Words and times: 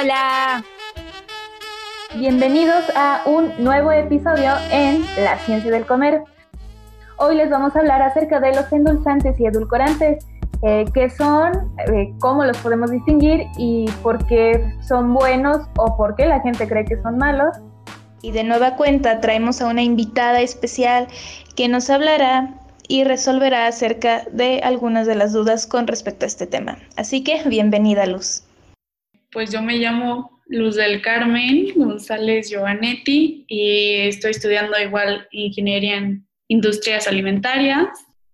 Hola. 0.00 0.64
Bienvenidos 2.16 2.84
a 2.94 3.22
un 3.26 3.52
nuevo 3.62 3.92
episodio 3.92 4.52
en 4.70 5.04
La 5.22 5.36
Ciencia 5.40 5.70
del 5.70 5.84
Comer. 5.84 6.22
Hoy 7.18 7.36
les 7.36 7.50
vamos 7.50 7.76
a 7.76 7.80
hablar 7.80 8.00
acerca 8.00 8.40
de 8.40 8.54
los 8.54 8.72
endulzantes 8.72 9.38
y 9.38 9.44
edulcorantes, 9.44 10.24
eh, 10.62 10.86
qué 10.94 11.10
son, 11.10 11.74
eh, 11.92 12.14
cómo 12.18 12.44
los 12.46 12.56
podemos 12.58 12.90
distinguir 12.90 13.44
y 13.58 13.90
por 14.02 14.24
qué 14.26 14.74
son 14.80 15.12
buenos 15.12 15.58
o 15.76 15.94
por 15.98 16.16
qué 16.16 16.24
la 16.24 16.40
gente 16.40 16.66
cree 16.66 16.86
que 16.86 16.96
son 17.02 17.18
malos. 17.18 17.54
Y 18.22 18.32
de 18.32 18.44
nueva 18.44 18.76
cuenta 18.76 19.20
traemos 19.20 19.60
a 19.60 19.66
una 19.66 19.82
invitada 19.82 20.40
especial 20.40 21.08
que 21.56 21.68
nos 21.68 21.90
hablará 21.90 22.54
y 22.88 23.04
resolverá 23.04 23.66
acerca 23.66 24.22
de 24.32 24.60
algunas 24.62 25.06
de 25.06 25.16
las 25.16 25.34
dudas 25.34 25.66
con 25.66 25.86
respecto 25.86 26.24
a 26.24 26.28
este 26.28 26.46
tema. 26.46 26.78
Así 26.96 27.22
que 27.22 27.42
bienvenida 27.46 28.06
Luz. 28.06 28.44
Pues 29.32 29.52
yo 29.52 29.62
me 29.62 29.76
llamo 29.76 30.40
Luz 30.46 30.74
del 30.74 31.00
Carmen 31.02 31.68
González 31.76 32.50
Giovanetti 32.50 33.44
y 33.46 33.94
estoy 34.08 34.32
estudiando 34.32 34.76
igual 34.80 35.28
ingeniería 35.30 35.98
en 35.98 36.26
industrias 36.48 37.06
alimentarias. 37.06 37.86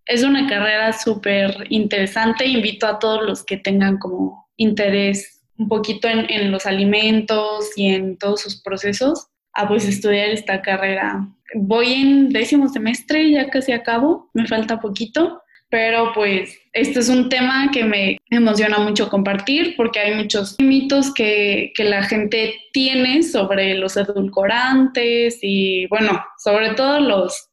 Es 0.07 0.23
una 0.23 0.49
carrera 0.49 0.95
súper 0.95 1.67
interesante. 1.69 2.47
Invito 2.47 2.87
a 2.87 2.99
todos 2.99 3.23
los 3.27 3.45
que 3.45 3.59
tengan 3.59 3.99
como 3.99 4.49
interés 4.57 5.43
un 5.59 5.69
poquito 5.69 6.09
en, 6.09 6.51
los 6.51 6.65
alimentos 6.65 7.71
y 7.77 7.89
en 7.89 8.17
todos 8.17 8.41
sus 8.41 8.63
procesos 8.63 9.29
a 9.53 9.69
pues 9.69 9.87
estudiar 9.87 10.31
esta 10.31 10.63
carrera. 10.63 11.29
Voy 11.55 11.93
en 11.93 12.31
décimo 12.31 12.71
semestre, 12.71 13.31
ya 13.31 13.51
casi 13.51 13.73
acabo, 13.73 14.31
me 14.33 14.47
falta 14.47 14.81
poquito, 14.81 15.43
pero 15.69 16.13
pues 16.15 16.59
este 16.73 17.01
es 17.01 17.09
un 17.09 17.29
tema 17.29 17.71
que 17.73 17.85
me 17.85 18.19
emociona 18.31 18.79
mucho 18.79 19.09
compartir 19.09 19.75
porque 19.77 19.99
hay 19.99 20.15
muchos 20.15 20.57
mitos 20.61 21.13
que, 21.13 21.73
que, 21.75 21.85
la 21.85 22.05
gente 22.05 22.55
tiene 22.73 23.23
sobre 23.23 23.75
los 23.75 23.97
edulcorantes 23.97 25.39
y 25.43 25.87
bueno, 25.89 26.25
sobre 26.39 26.75
todo 26.75 27.01
los, 27.01 27.49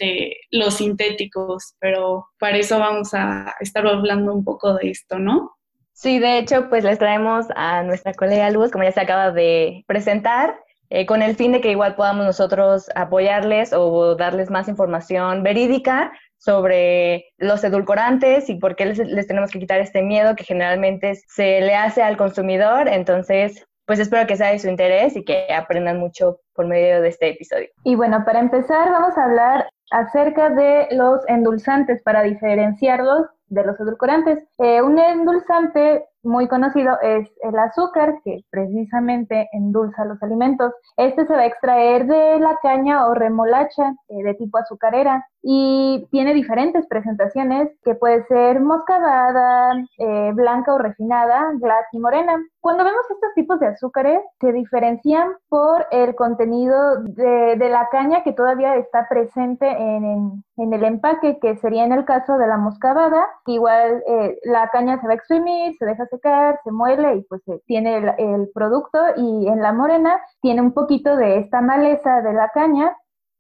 los 0.51 0.75
sintéticos, 0.75 1.75
pero 1.79 2.27
para 2.39 2.57
eso 2.57 2.79
vamos 2.79 3.13
a 3.13 3.55
estar 3.61 3.87
hablando 3.87 4.33
un 4.33 4.43
poco 4.43 4.75
de 4.75 4.91
esto, 4.91 5.17
¿no? 5.17 5.51
Sí, 5.93 6.19
de 6.19 6.39
hecho, 6.39 6.69
pues 6.69 6.83
les 6.83 6.99
traemos 6.99 7.45
a 7.55 7.83
nuestra 7.83 8.13
colega 8.13 8.49
Luz, 8.49 8.71
como 8.71 8.83
ya 8.83 8.91
se 8.91 9.01
acaba 9.01 9.31
de 9.31 9.83
presentar, 9.87 10.55
eh, 10.89 11.05
con 11.05 11.21
el 11.21 11.35
fin 11.35 11.51
de 11.53 11.61
que 11.61 11.71
igual 11.71 11.95
podamos 11.95 12.25
nosotros 12.25 12.87
apoyarles 12.95 13.73
o 13.73 14.15
darles 14.15 14.49
más 14.49 14.67
información 14.67 15.41
verídica 15.41 16.11
sobre 16.43 17.27
los 17.37 17.63
edulcorantes 17.63 18.49
y 18.49 18.55
por 18.55 18.75
qué 18.75 18.85
les, 18.85 18.99
les, 18.99 19.27
tenemos 19.27 19.51
que 19.51 19.59
quitar 19.59 19.79
este 19.79 20.01
miedo 20.01 20.35
que 20.35 20.43
generalmente 20.43 21.15
se 21.27 21.61
le 21.61 21.73
hace 21.73 22.03
al 22.03 22.17
consumidor. 22.17 22.89
Entonces, 22.89 23.65
pues 23.85 23.99
espero 23.99 24.27
que 24.27 24.35
sea 24.35 24.51
de 24.51 24.59
su 24.59 24.67
interés 24.67 25.15
y 25.15 25.23
que 25.23 25.47
aprendan 25.53 25.99
mucho 25.99 26.39
por 26.53 26.67
medio 26.67 27.01
de 27.01 27.07
este 27.07 27.29
episodio. 27.29 27.69
Y 27.85 27.95
bueno, 27.95 28.23
para 28.25 28.41
empezar 28.41 28.89
vamos 28.91 29.17
a 29.17 29.23
hablar 29.23 29.69
acerca 29.91 30.49
de 30.49 30.87
los 30.91 31.21
endulzantes 31.29 32.01
para 32.03 32.23
diferenciarlos 32.23 33.27
de 33.47 33.63
los 33.63 33.79
edulcorantes. 33.79 34.43
Eh, 34.57 34.81
un 34.81 34.99
endulzante 34.99 36.05
muy 36.23 36.47
conocido 36.47 36.97
es 37.01 37.29
el 37.41 37.57
azúcar, 37.57 38.15
que 38.25 38.43
precisamente 38.49 39.47
endulza 39.53 40.05
los 40.05 40.21
alimentos. 40.23 40.73
Este 40.97 41.25
se 41.25 41.33
va 41.33 41.41
a 41.41 41.45
extraer 41.45 42.05
de 42.07 42.39
la 42.39 42.57
caña 42.61 43.07
o 43.07 43.13
remolacha 43.13 43.93
eh, 44.09 44.23
de 44.23 44.33
tipo 44.33 44.57
azucarera 44.57 45.25
y 45.45 46.07
tiene 46.09 46.33
diferentes 46.33 46.87
presentaciones 46.87 47.69
que 47.83 47.95
puede 47.95 48.25
ser 48.27 48.61
moscadada, 48.61 49.73
eh, 49.97 50.31
blanca 50.33 50.73
o 50.73 50.77
refinada, 50.77 51.51
glas 51.55 51.85
y 51.91 51.99
morena. 51.99 52.41
Cuando 52.61 52.85
vemos 52.85 53.01
estos 53.09 53.33
tipos 53.35 53.59
de 53.59 53.67
azúcares, 53.67 54.21
se 54.39 54.53
diferencian 54.53 55.33
por 55.49 55.85
el 55.91 56.15
contenido 56.15 57.03
de, 57.03 57.57
la 57.57 57.89
caña 57.91 58.23
que 58.23 58.31
todavía 58.31 58.75
está 58.75 59.07
presente 59.09 59.67
en, 59.67 60.43
el 60.55 60.83
empaque, 60.83 61.39
que 61.39 61.57
sería 61.57 61.83
en 61.83 61.91
el 61.91 62.05
caso 62.05 62.37
de 62.37 62.47
la 62.47 62.57
moscadada. 62.57 63.25
Igual 63.45 64.01
eh, 64.07 64.39
la 64.43 64.69
caña 64.69 65.01
se 65.01 65.07
va 65.07 65.13
a 65.13 65.15
exprimir, 65.15 65.75
se 65.77 65.85
deja 65.85 66.05
secar, 66.05 66.59
se 66.63 66.71
muele 66.71 67.17
y 67.17 67.21
pues 67.23 67.41
tiene 67.65 68.15
el 68.17 68.49
producto 68.53 68.97
y 69.17 69.47
en 69.47 69.61
la 69.61 69.73
morena 69.73 70.21
tiene 70.41 70.61
un 70.61 70.73
poquito 70.73 71.17
de 71.17 71.39
esta 71.39 71.59
maleza 71.59 72.21
de 72.21 72.33
la 72.33 72.47
caña 72.49 72.95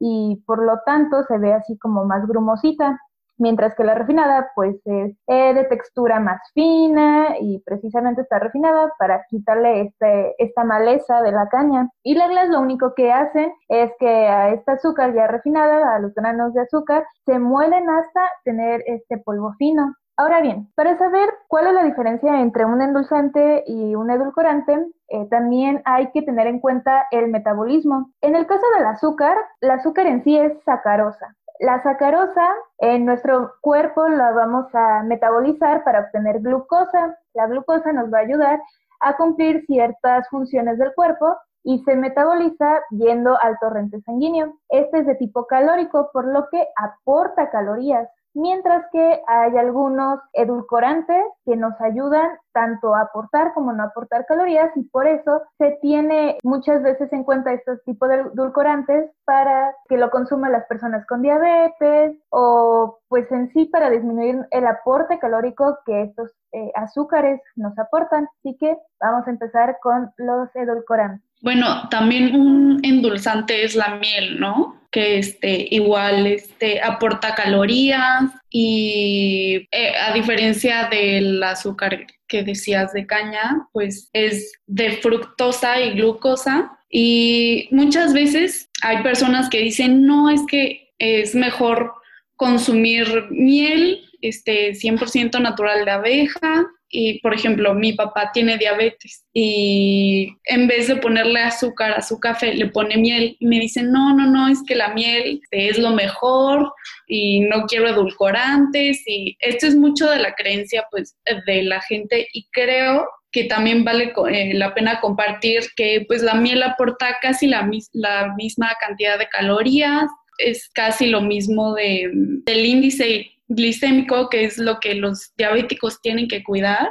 y 0.05 0.43
por 0.45 0.61
lo 0.61 0.81
tanto 0.85 1.23
se 1.23 1.37
ve 1.37 1.53
así 1.53 1.77
como 1.77 2.03
más 2.03 2.27
grumosita, 2.27 2.99
mientras 3.37 3.73
que 3.73 3.85
la 3.85 3.95
refinada 3.95 4.51
pues 4.53 4.75
es 4.83 5.15
eh, 5.27 5.53
de 5.53 5.63
textura 5.63 6.19
más 6.19 6.41
fina 6.53 7.37
y 7.39 7.59
precisamente 7.59 8.21
está 8.21 8.37
refinada 8.37 8.91
para 8.99 9.23
quitarle 9.29 9.83
este, 9.83 10.35
esta 10.43 10.65
maleza 10.65 11.21
de 11.21 11.31
la 11.31 11.47
caña. 11.47 11.89
Y 12.03 12.15
la 12.15 12.27
glas 12.27 12.49
lo 12.49 12.59
único 12.59 12.93
que 12.95 13.13
hacen 13.13 13.53
es 13.69 13.91
que 13.97 14.27
a 14.27 14.49
esta 14.49 14.73
azúcar 14.73 15.15
ya 15.15 15.27
refinada, 15.27 15.95
a 15.95 15.99
los 15.99 16.13
granos 16.13 16.53
de 16.53 16.63
azúcar, 16.63 17.05
se 17.25 17.39
muelen 17.39 17.89
hasta 17.89 18.21
tener 18.43 18.83
este 18.85 19.19
polvo 19.19 19.53
fino. 19.57 19.95
Ahora 20.15 20.41
bien, 20.41 20.71
para 20.75 20.95
saber 20.99 21.27
cuál 21.47 21.65
es 21.67 21.73
la 21.73 21.83
diferencia 21.83 22.39
entre 22.39 22.65
un 22.65 22.83
endulzante 22.83 23.63
y 23.65 23.95
un 23.95 24.11
edulcorante, 24.11 24.85
eh, 25.07 25.27
también 25.29 25.81
hay 25.85 26.11
que 26.11 26.21
tener 26.21 26.45
en 26.45 26.59
cuenta 26.59 27.07
el 27.09 27.29
metabolismo. 27.29 28.11
En 28.21 28.35
el 28.35 28.45
caso 28.45 28.63
del 28.77 28.85
azúcar, 28.85 29.35
el 29.61 29.71
azúcar 29.71 30.05
en 30.05 30.23
sí 30.23 30.37
es 30.37 30.53
sacarosa. 30.65 31.35
La 31.59 31.81
sacarosa 31.81 32.47
en 32.77 33.05
nuestro 33.05 33.53
cuerpo 33.61 34.07
la 34.07 34.31
vamos 34.33 34.67
a 34.73 35.01
metabolizar 35.01 35.83
para 35.83 36.01
obtener 36.01 36.41
glucosa. 36.41 37.17
La 37.33 37.47
glucosa 37.47 37.91
nos 37.91 38.13
va 38.13 38.19
a 38.19 38.21
ayudar 38.21 38.61
a 38.99 39.17
cumplir 39.17 39.65
ciertas 39.65 40.29
funciones 40.29 40.77
del 40.77 40.93
cuerpo 40.93 41.37
y 41.63 41.83
se 41.85 41.95
metaboliza 41.95 42.81
yendo 42.91 43.35
al 43.41 43.57
torrente 43.59 43.99
sanguíneo. 44.01 44.59
Este 44.69 44.99
es 44.99 45.07
de 45.07 45.15
tipo 45.15 45.47
calórico, 45.47 46.11
por 46.13 46.27
lo 46.27 46.49
que 46.49 46.67
aporta 46.75 47.49
calorías 47.49 48.07
mientras 48.33 48.85
que 48.91 49.21
hay 49.27 49.57
algunos 49.57 50.19
edulcorantes 50.33 51.23
que 51.45 51.55
nos 51.55 51.79
ayudan 51.81 52.29
tanto 52.53 52.95
a 52.95 53.01
aportar 53.01 53.53
como 53.53 53.73
no 53.73 53.83
aportar 53.83 54.25
calorías 54.25 54.69
y 54.75 54.83
por 54.83 55.07
eso 55.07 55.41
se 55.57 55.77
tiene 55.81 56.37
muchas 56.43 56.83
veces 56.83 57.11
en 57.11 57.23
cuenta 57.23 57.53
estos 57.53 57.83
tipos 57.83 58.09
de 58.09 58.15
edulcorantes 58.33 59.11
para 59.25 59.73
que 59.89 59.97
lo 59.97 60.09
consuman 60.09 60.51
las 60.51 60.65
personas 60.65 61.05
con 61.07 61.21
diabetes 61.21 62.17
o 62.29 62.99
pues 63.07 63.31
en 63.31 63.51
sí 63.53 63.65
para 63.65 63.89
disminuir 63.89 64.37
el 64.51 64.67
aporte 64.67 65.19
calórico 65.19 65.79
que 65.85 66.03
estos 66.03 66.31
eh, 66.51 66.71
azúcares 66.75 67.41
nos 67.55 67.77
aportan. 67.79 68.27
Así 68.39 68.55
que 68.59 68.77
vamos 68.99 69.27
a 69.27 69.31
empezar 69.31 69.77
con 69.81 70.11
los 70.17 70.55
edulcorantes. 70.55 71.27
Bueno, 71.41 71.89
también 71.89 72.39
un 72.39 72.79
endulzante 72.83 73.65
es 73.65 73.75
la 73.75 73.95
miel, 73.95 74.39
¿no? 74.39 74.82
Que 74.93 75.17
este, 75.17 75.67
igual 75.71 76.27
este, 76.27 76.79
aporta 76.79 77.33
calorías 77.33 78.25
y 78.51 79.67
eh, 79.71 79.93
a 79.99 80.13
diferencia 80.13 80.87
del 80.87 81.41
azúcar 81.41 82.05
que 82.27 82.43
decías 82.43 82.93
de 82.93 83.07
caña, 83.07 83.67
pues 83.73 84.11
es 84.13 84.53
de 84.67 84.91
fructosa 84.97 85.81
y 85.81 85.93
glucosa. 85.93 86.77
Y 86.91 87.69
muchas 87.71 88.13
veces 88.13 88.69
hay 88.83 89.01
personas 89.01 89.49
que 89.49 89.61
dicen, 89.61 90.05
no, 90.05 90.29
es 90.29 90.41
que 90.47 90.93
es 90.99 91.33
mejor 91.33 91.93
consumir 92.35 93.07
miel 93.31 93.99
este, 94.21 94.73
100% 94.73 95.41
natural 95.41 95.85
de 95.85 95.91
abeja 95.91 96.67
y, 96.95 97.19
por 97.21 97.33
ejemplo, 97.33 97.73
mi 97.73 97.93
papá 97.93 98.29
tiene 98.31 98.59
diabetes 98.59 99.25
y 99.33 100.29
en 100.45 100.67
vez 100.67 100.87
de 100.87 100.97
ponerle 100.97 101.39
azúcar 101.39 101.91
a 101.91 102.03
su 102.03 102.19
café, 102.19 102.53
le 102.53 102.67
pone 102.67 102.97
miel 102.97 103.35
y 103.39 103.47
me 103.47 103.59
dicen, 103.59 103.91
no, 103.91 104.15
no, 104.15 104.29
no, 104.29 104.47
es 104.47 104.59
que 104.65 104.75
la 104.75 104.93
miel 104.93 105.41
es 105.49 105.79
lo 105.79 105.89
mejor 105.89 106.71
y 107.07 107.39
no 107.39 107.65
quiero 107.65 107.89
edulcorantes 107.89 109.01
y 109.07 109.35
esto 109.39 109.65
es 109.65 109.75
mucho 109.75 110.07
de 110.07 110.19
la 110.19 110.35
creencia 110.35 110.85
pues 110.91 111.17
de 111.47 111.63
la 111.63 111.81
gente 111.81 112.27
y 112.31 112.45
creo 112.51 113.07
que 113.31 113.45
también 113.45 113.83
vale 113.83 114.13
eh, 114.31 114.53
la 114.53 114.75
pena 114.75 115.01
compartir 115.01 115.63
que 115.75 116.05
pues 116.07 116.21
la 116.21 116.35
miel 116.35 116.61
aporta 116.61 117.17
casi 117.23 117.47
la, 117.47 117.67
la 117.93 118.35
misma 118.37 118.71
cantidad 118.79 119.17
de 119.17 119.27
calorías, 119.29 120.05
es 120.37 120.69
casi 120.73 121.07
lo 121.07 121.21
mismo 121.21 121.73
de, 121.73 122.11
del 122.13 122.65
índice 122.65 123.32
glicémico, 123.47 124.29
que 124.29 124.45
es 124.45 124.57
lo 124.57 124.79
que 124.79 124.95
los 124.95 125.33
diabéticos 125.35 126.01
tienen 126.01 126.27
que 126.27 126.43
cuidar. 126.43 126.89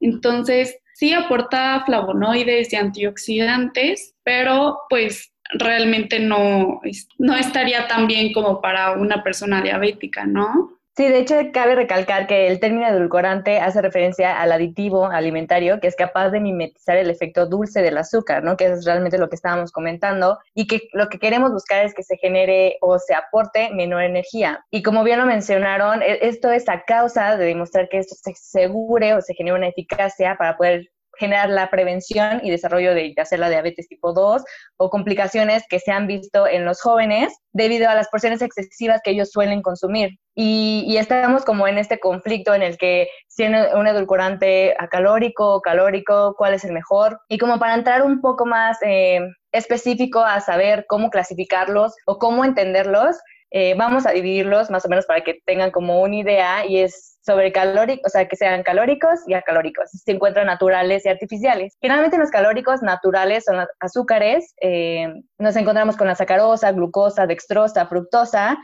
Entonces, 0.00 0.76
sí 0.94 1.12
aporta 1.12 1.82
flavonoides 1.84 2.72
y 2.72 2.76
antioxidantes, 2.76 4.14
pero 4.22 4.80
pues 4.88 5.32
realmente 5.52 6.20
no, 6.20 6.80
no 7.18 7.36
estaría 7.36 7.86
tan 7.86 8.06
bien 8.06 8.32
como 8.32 8.60
para 8.60 8.92
una 8.92 9.22
persona 9.22 9.62
diabética, 9.62 10.26
¿no? 10.26 10.78
Sí, 10.96 11.08
de 11.08 11.18
hecho 11.18 11.34
cabe 11.52 11.74
recalcar 11.74 12.28
que 12.28 12.46
el 12.46 12.60
término 12.60 12.86
edulcorante 12.86 13.58
hace 13.58 13.82
referencia 13.82 14.40
al 14.40 14.52
aditivo 14.52 15.06
alimentario 15.06 15.80
que 15.80 15.88
es 15.88 15.96
capaz 15.96 16.30
de 16.30 16.38
mimetizar 16.38 16.96
el 16.96 17.10
efecto 17.10 17.46
dulce 17.46 17.82
del 17.82 17.98
azúcar, 17.98 18.44
¿no? 18.44 18.56
Que 18.56 18.66
es 18.66 18.84
realmente 18.84 19.18
lo 19.18 19.28
que 19.28 19.34
estábamos 19.34 19.72
comentando 19.72 20.38
y 20.54 20.68
que 20.68 20.82
lo 20.92 21.08
que 21.08 21.18
queremos 21.18 21.50
buscar 21.50 21.84
es 21.84 21.94
que 21.94 22.04
se 22.04 22.16
genere 22.16 22.78
o 22.80 23.00
se 23.00 23.12
aporte 23.12 23.70
menor 23.74 24.04
energía. 24.04 24.64
Y 24.70 24.84
como 24.84 25.02
bien 25.02 25.18
lo 25.18 25.26
mencionaron, 25.26 26.00
e, 26.00 26.28
esto 26.28 26.52
es 26.52 26.68
a 26.68 26.84
causa 26.84 27.36
de 27.36 27.46
demostrar 27.46 27.88
que 27.88 27.98
esto 27.98 28.14
se 28.14 28.30
asegure 28.30 29.14
o 29.14 29.20
se 29.20 29.34
genere 29.34 29.56
una 29.56 29.68
eficacia 29.68 30.36
para 30.38 30.56
poder 30.56 30.90
generar 31.18 31.48
la 31.48 31.70
prevención 31.70 32.40
y 32.42 32.50
desarrollo 32.50 32.94
de 32.94 33.14
ya 33.16 33.24
sea 33.24 33.38
la 33.38 33.48
diabetes 33.48 33.88
tipo 33.88 34.12
2 34.12 34.42
o 34.76 34.90
complicaciones 34.90 35.64
que 35.68 35.78
se 35.78 35.92
han 35.92 36.06
visto 36.06 36.46
en 36.46 36.64
los 36.64 36.80
jóvenes 36.80 37.34
debido 37.52 37.88
a 37.88 37.94
las 37.94 38.08
porciones 38.08 38.42
excesivas 38.42 39.00
que 39.02 39.12
ellos 39.12 39.30
suelen 39.30 39.62
consumir. 39.62 40.10
Y, 40.36 40.96
estamos 40.96 41.44
como 41.44 41.68
en 41.68 41.78
este 41.78 42.00
conflicto 42.00 42.54
en 42.54 42.62
el 42.62 42.76
que 42.76 43.08
si 43.28 43.44
un 43.44 43.86
edulcorante 43.86 44.74
acalórico 44.78 45.54
o 45.54 45.60
calórico, 45.60 46.34
cuál 46.36 46.54
es 46.54 46.64
el 46.64 46.72
mejor. 46.72 47.20
Y 47.28 47.38
como 47.38 47.58
para 47.60 47.74
entrar 47.74 48.02
un 48.02 48.20
poco 48.20 48.44
más 48.44 48.78
eh, 48.82 49.20
específico 49.52 50.20
a 50.20 50.40
saber 50.40 50.86
cómo 50.88 51.10
clasificarlos 51.10 51.94
o 52.06 52.18
cómo 52.18 52.44
entenderlos, 52.44 53.16
eh, 53.56 53.74
vamos 53.76 54.04
a 54.04 54.10
dividirlos 54.10 54.68
más 54.68 54.84
o 54.84 54.88
menos 54.88 55.06
para 55.06 55.20
que 55.20 55.40
tengan 55.46 55.70
como 55.70 56.02
una 56.02 56.16
idea 56.16 56.66
y 56.66 56.80
es 56.80 57.18
sobre 57.24 57.52
calóricos, 57.52 58.02
o 58.04 58.08
sea, 58.08 58.26
que 58.26 58.34
sean 58.34 58.64
calóricos 58.64 59.20
y 59.28 59.34
acalóricos. 59.34 59.90
Se 59.90 60.10
encuentran 60.10 60.46
naturales 60.46 61.06
y 61.06 61.08
artificiales. 61.08 61.76
Generalmente 61.80 62.18
los 62.18 62.32
calóricos 62.32 62.82
naturales 62.82 63.44
son 63.44 63.64
azúcares, 63.78 64.56
eh, 64.60 65.06
nos 65.38 65.54
encontramos 65.54 65.96
con 65.96 66.08
la 66.08 66.16
sacarosa, 66.16 66.72
glucosa, 66.72 67.28
dextrosa, 67.28 67.86
fructosa, 67.86 68.58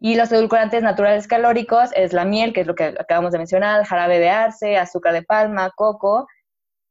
y 0.00 0.16
los 0.16 0.32
edulcorantes 0.32 0.82
naturales 0.82 1.28
calóricos 1.28 1.90
es 1.94 2.12
la 2.12 2.24
miel, 2.24 2.52
que 2.52 2.62
es 2.62 2.66
lo 2.66 2.74
que 2.74 2.96
acabamos 2.98 3.30
de 3.30 3.38
mencionar, 3.38 3.84
jarabe 3.84 4.18
de 4.18 4.30
arce, 4.30 4.76
azúcar 4.76 5.12
de 5.12 5.22
palma, 5.22 5.70
coco, 5.76 6.26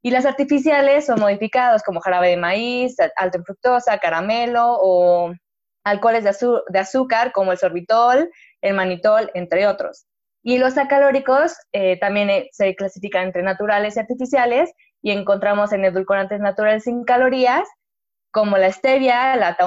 y 0.02 0.12
las 0.12 0.26
artificiales 0.26 1.06
son 1.06 1.20
modificados 1.20 1.84
como 1.84 2.00
jarabe 2.00 2.30
de 2.30 2.38
maíz, 2.38 2.96
alto 3.18 3.40
en 3.40 3.44
fructosa, 3.44 3.98
caramelo 3.98 4.78
o 4.80 5.34
alcoholes 5.84 6.24
de, 6.24 6.80
azúcar 6.80 7.32
como 7.32 7.52
el 7.52 7.58
sorbitol, 7.58 8.30
el 8.62 8.74
manitol, 8.74 9.32
entre 9.34 9.68
otros. 9.68 10.06
Y 10.44 10.58
los 10.58 10.78
acalóricos 10.78 11.56
eh, 11.72 12.00
también 12.00 12.30
eh, 12.30 12.50
se 12.52 12.76
clasifican 12.76 13.26
entre 13.26 13.44
naturales 13.44 13.96
y 13.96 14.00
artificiales 14.00 14.72
y 15.02 15.12
encontramos 15.12 15.72
en 15.72 15.86
edulcorantes 15.86 16.40
naturales 16.40 16.84
sin 16.84 17.04
calorías 17.04 17.68
como 18.32 18.58
la 18.58 18.72
stevia, 18.72 19.36
la, 19.36 19.58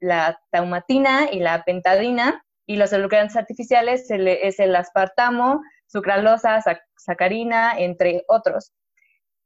la 0.00 0.38
taumatina 0.50 1.30
y 1.30 1.40
la 1.40 1.64
pentadina. 1.64 2.42
Y 2.66 2.76
los 2.76 2.92
edulcorantes 2.92 3.36
artificiales 3.36 4.10
es 4.10 4.58
el 4.58 4.76
aspartamo, 4.76 5.60
sucralosa, 5.86 6.62
sacarina, 6.96 7.74
entre 7.76 8.24
otros. 8.26 8.72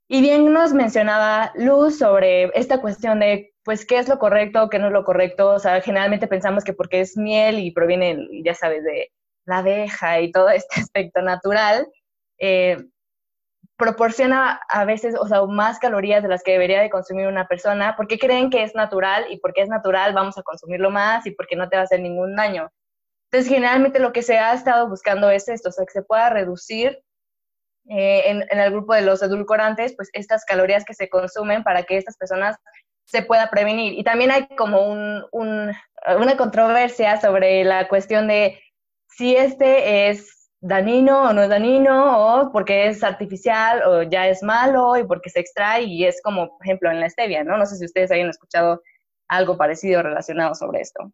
Y 0.09 0.23
bien 0.23 0.53
nos 0.53 0.73
mencionaba 0.73 1.53
Luz 1.55 1.99
sobre 1.99 2.45
esta 2.59 2.81
cuestión 2.81 3.21
de, 3.21 3.53
pues, 3.69 3.85
qué 3.85 3.99
es 3.99 4.09
lo 4.09 4.19
correcto, 4.19 4.71
qué 4.71 4.79
no 4.79 4.87
es 4.87 4.95
lo 4.95 5.05
correcto. 5.05 5.51
O 5.51 5.59
sea, 5.59 5.83
generalmente 5.83 6.27
pensamos 6.27 6.65
que 6.65 6.73
porque 6.73 7.03
es 7.03 7.19
miel 7.19 7.59
y 7.59 7.71
proviene, 7.71 8.27
ya 8.43 8.55
sabes, 8.55 8.83
de 8.83 9.13
la 9.45 9.59
abeja 9.59 10.23
y 10.23 10.33
todo 10.33 10.49
este 10.49 10.81
aspecto 10.81 11.21
natural, 11.21 11.87
eh, 12.39 12.79
proporciona 13.77 14.59
a 14.71 14.87
veces, 14.87 15.17
o 15.21 15.29
sea, 15.29 15.45
más 15.45 15.79
calorías 15.81 16.23
de 16.23 16.31
las 16.31 16.43
que 16.43 16.53
debería 16.53 16.81
de 16.81 16.89
consumir 16.89 17.27
una 17.27 17.47
persona, 17.47 17.95
porque 17.95 18.19
creen 18.19 18.49
que 18.49 18.63
es 18.63 18.75
natural 18.75 19.27
y 19.29 19.39
porque 19.39 19.61
es 19.61 19.69
natural 19.69 20.15
vamos 20.15 20.39
a 20.39 20.43
consumirlo 20.43 20.91
más 20.91 21.27
y 21.27 21.33
porque 21.33 21.55
no 21.55 21.69
te 21.69 21.77
va 21.77 21.83
a 21.83 21.85
hacer 21.85 22.01
ningún 22.01 22.37
daño. 22.37 22.71
Entonces, 23.31 23.53
generalmente 23.53 23.99
lo 23.99 24.15
que 24.15 24.23
se 24.23 24.39
ha 24.39 24.55
estado 24.55 24.89
buscando 24.89 25.29
es 25.29 25.47
esto, 25.47 25.69
o 25.69 25.73
sea, 25.73 25.85
que 25.85 25.93
se 25.93 26.03
pueda 26.03 26.31
reducir 26.31 27.03
eh, 27.91 28.31
en, 28.31 28.59
el 28.59 28.71
grupo 28.71 28.95
de 28.95 29.03
los 29.03 29.23
edulcorantes, 29.23 29.95
pues 29.95 30.09
estas 30.15 30.47
calorías 30.47 30.87
que 30.87 30.95
se 30.95 31.11
consumen 31.11 31.63
para 31.65 31.83
que 31.83 31.99
estas 31.99 32.17
personas 32.17 32.57
se 33.09 33.23
pueda 33.23 33.51
prevenir. 33.51 33.95
Y 33.99 34.05
también 34.05 34.31
hay 34.31 34.47
como 34.49 34.83
un, 34.83 35.25
una 35.33 36.37
controversia 36.37 37.21
sobre 37.21 37.65
la 37.65 37.89
cuestión 37.89 38.29
de 38.29 38.61
si 39.09 39.35
este 39.35 40.11
es 40.11 40.51
danino 40.61 41.23
o 41.23 41.33
no 41.33 41.43
es 41.43 41.49
danino, 41.49 42.19
o 42.19 42.53
porque 42.53 42.89
es 42.89 43.03
artificial 43.03 43.83
o 43.83 44.03
ya 44.03 44.29
es 44.29 44.43
malo 44.43 44.97
y 44.97 45.05
porque 45.05 45.31
se 45.31 45.41
extrae 45.41 45.85
y 45.85 46.05
es 46.05 46.21
como, 46.23 46.59
por 46.59 46.67
ejemplo, 46.67 46.91
en 46.91 47.01
la 47.01 47.09
stevia, 47.09 47.45
¿no? 47.45 47.57
No 47.57 47.65
sé 47.65 47.77
si 47.77 47.87
ustedes 47.87 48.11
hayan 48.11 48.29
escuchado 48.29 48.83
algo 49.29 49.57
parecido 49.57 50.03
relacionado 50.03 50.55
sobre 50.55 50.81
esto. 50.81 51.11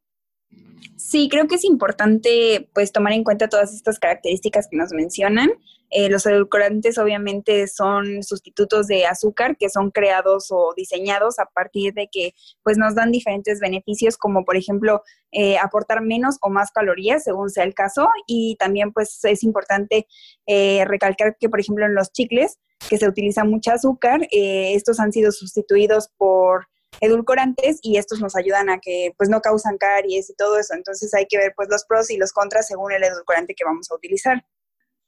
Sí, 0.96 1.28
creo 1.28 1.46
que 1.46 1.56
es 1.56 1.64
importante 1.64 2.68
pues 2.72 2.90
tomar 2.90 3.12
en 3.12 3.24
cuenta 3.24 3.48
todas 3.48 3.74
estas 3.74 3.98
características 3.98 4.68
que 4.70 4.76
nos 4.76 4.92
mencionan. 4.92 5.50
Eh, 5.90 6.08
los 6.08 6.26
edulcorantes 6.26 6.98
obviamente 6.98 7.68
son 7.68 8.22
sustitutos 8.22 8.86
de 8.86 9.06
azúcar 9.06 9.56
que 9.56 9.68
son 9.68 9.90
creados 9.90 10.46
o 10.50 10.72
diseñados 10.76 11.38
a 11.38 11.46
partir 11.46 11.94
de 11.94 12.08
que 12.10 12.34
pues 12.62 12.78
nos 12.78 12.94
dan 12.94 13.12
diferentes 13.12 13.60
beneficios 13.60 14.16
como 14.16 14.44
por 14.44 14.56
ejemplo 14.56 15.02
eh, 15.30 15.56
aportar 15.58 16.00
menos 16.00 16.38
o 16.40 16.50
más 16.50 16.72
calorías 16.72 17.22
según 17.22 17.50
sea 17.50 17.64
el 17.64 17.74
caso 17.74 18.08
y 18.26 18.56
también 18.58 18.92
pues 18.92 19.24
es 19.24 19.44
importante 19.44 20.08
eh, 20.46 20.84
recalcar 20.86 21.36
que 21.38 21.48
por 21.48 21.60
ejemplo 21.60 21.86
en 21.86 21.94
los 21.94 22.10
chicles 22.12 22.58
que 22.88 22.98
se 22.98 23.06
utiliza 23.06 23.44
mucha 23.44 23.74
azúcar, 23.74 24.26
estos 24.30 25.00
han 25.00 25.12
sido 25.12 25.32
sustituidos 25.32 26.08
por 26.18 26.66
edulcorantes 27.00 27.80
y 27.82 27.98
estos 27.98 28.20
nos 28.20 28.36
ayudan 28.36 28.70
a 28.70 28.78
que 28.78 29.14
pues 29.16 29.28
no 29.28 29.40
causan 29.40 29.78
caries 29.78 30.30
y 30.30 30.34
todo 30.34 30.58
eso. 30.58 30.74
Entonces 30.74 31.12
hay 31.14 31.26
que 31.26 31.38
ver 31.38 31.52
pues 31.56 31.68
los 31.70 31.84
pros 31.84 32.10
y 32.10 32.16
los 32.16 32.32
contras 32.32 32.66
según 32.66 32.92
el 32.92 33.04
edulcorante 33.04 33.54
que 33.54 33.64
vamos 33.64 33.90
a 33.90 33.94
utilizar. 33.94 34.44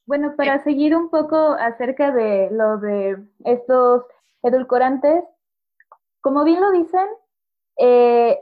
Bueno, 0.06 0.34
para 0.36 0.62
seguir 0.62 0.94
un 0.94 1.10
poco 1.10 1.36
acerca 1.36 2.12
de 2.12 2.48
lo 2.52 2.78
de 2.78 3.16
estos 3.44 4.04
edulcorantes, 4.42 5.24
como 6.20 6.44
bien 6.44 6.60
lo 6.60 6.70
dicen, 6.70 7.06
eh, 7.78 8.38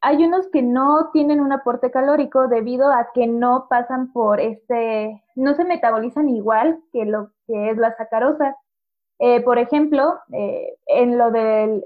hay 0.00 0.24
unos 0.24 0.48
que 0.48 0.62
no 0.62 1.10
tienen 1.12 1.40
un 1.40 1.52
aporte 1.52 1.90
calórico 1.90 2.46
debido 2.46 2.92
a 2.92 3.10
que 3.12 3.26
no 3.26 3.66
pasan 3.68 4.12
por 4.12 4.40
este, 4.40 5.24
no 5.34 5.54
se 5.54 5.64
metabolizan 5.64 6.28
igual 6.28 6.80
que 6.92 7.04
lo 7.04 7.32
que 7.46 7.70
es 7.70 7.76
la 7.76 7.96
sacarosa. 7.96 8.56
Eh, 9.18 9.40
por 9.42 9.58
ejemplo, 9.58 10.20
eh, 10.32 10.78
en 10.86 11.18
lo 11.18 11.32
del 11.32 11.84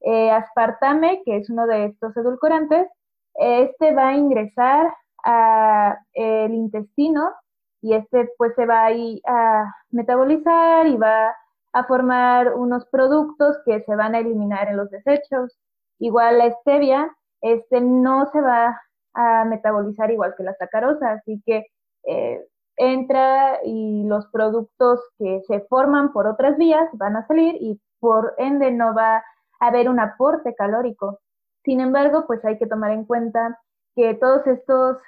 eh, 0.00 0.30
aspartame, 0.30 1.22
que 1.24 1.36
es 1.36 1.50
uno 1.50 1.66
de 1.66 1.86
estos 1.86 2.16
edulcorantes, 2.16 2.88
este 3.34 3.94
va 3.94 4.08
a 4.08 4.16
ingresar 4.16 4.92
al 5.24 6.54
intestino 6.54 7.32
y 7.80 7.94
este 7.94 8.30
pues 8.36 8.54
se 8.54 8.66
va 8.66 8.88
a, 8.88 9.74
metabolizar 9.90 10.86
y 10.86 10.96
va 10.96 11.34
a 11.72 11.84
formar 11.84 12.54
unos 12.54 12.86
productos 12.86 13.56
que 13.64 13.82
se 13.82 13.94
van 13.96 14.14
a 14.14 14.20
eliminar 14.20 14.68
en 14.68 14.76
los 14.76 14.90
desechos. 14.90 15.58
Igual 15.98 16.38
la 16.38 16.50
stevia, 16.60 17.10
este 17.40 17.80
no 17.80 18.26
se 18.32 18.40
va 18.40 18.80
a 19.14 19.44
metabolizar 19.44 20.10
igual 20.10 20.34
que 20.36 20.44
la 20.44 20.54
sacarosa, 20.54 21.12
así 21.12 21.42
que 21.44 21.66
eh, 22.04 22.44
entra 22.76 23.58
y 23.64 24.04
los 24.06 24.26
productos 24.28 25.00
que 25.18 25.42
se 25.46 25.60
forman 25.62 26.12
por 26.12 26.26
otras 26.26 26.56
vías 26.56 26.88
van 26.94 27.16
a 27.16 27.26
salir 27.26 27.56
y 27.60 27.80
por 28.00 28.34
ende 28.38 28.70
no 28.70 28.94
va 28.94 29.22
haber 29.60 29.88
un 29.88 30.00
aporte 30.00 30.54
calórico. 30.54 31.20
Sin 31.64 31.80
embargo, 31.80 32.24
pues 32.26 32.44
hay 32.44 32.58
que 32.58 32.66
tomar 32.66 32.92
en 32.92 33.04
cuenta 33.04 33.58
que 33.94 34.14
todos 34.14 34.46
estos 34.46 34.98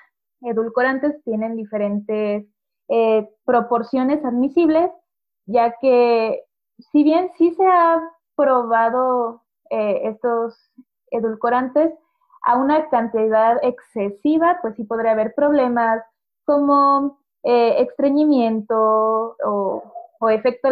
edulcorantes 0.43 1.23
tienen 1.25 1.57
diferentes 1.57 2.47
eh, 2.89 3.29
proporciones 3.45 4.25
admisibles, 4.25 4.91
ya 5.47 5.75
que 5.81 6.43
si 6.93 7.05
bien 7.05 7.31
sí 7.37 7.55
se 7.55 7.67
ha 7.67 8.03
probado 8.37 9.43
eh, 9.71 10.01
estos 10.05 10.73
edulcorantes 11.11 11.93
a 12.43 12.57
una 12.57 12.89
cantidad 12.89 13.59
excesiva, 13.63 14.59
pues 14.63 14.75
sí 14.77 14.85
podría 14.85 15.13
haber 15.13 15.35
problemas 15.35 16.03
como 16.45 17.19
eh, 17.45 17.83
estreñimiento 17.83 19.37
o, 19.45 19.83
o 20.19 20.29
efecto 20.31 20.69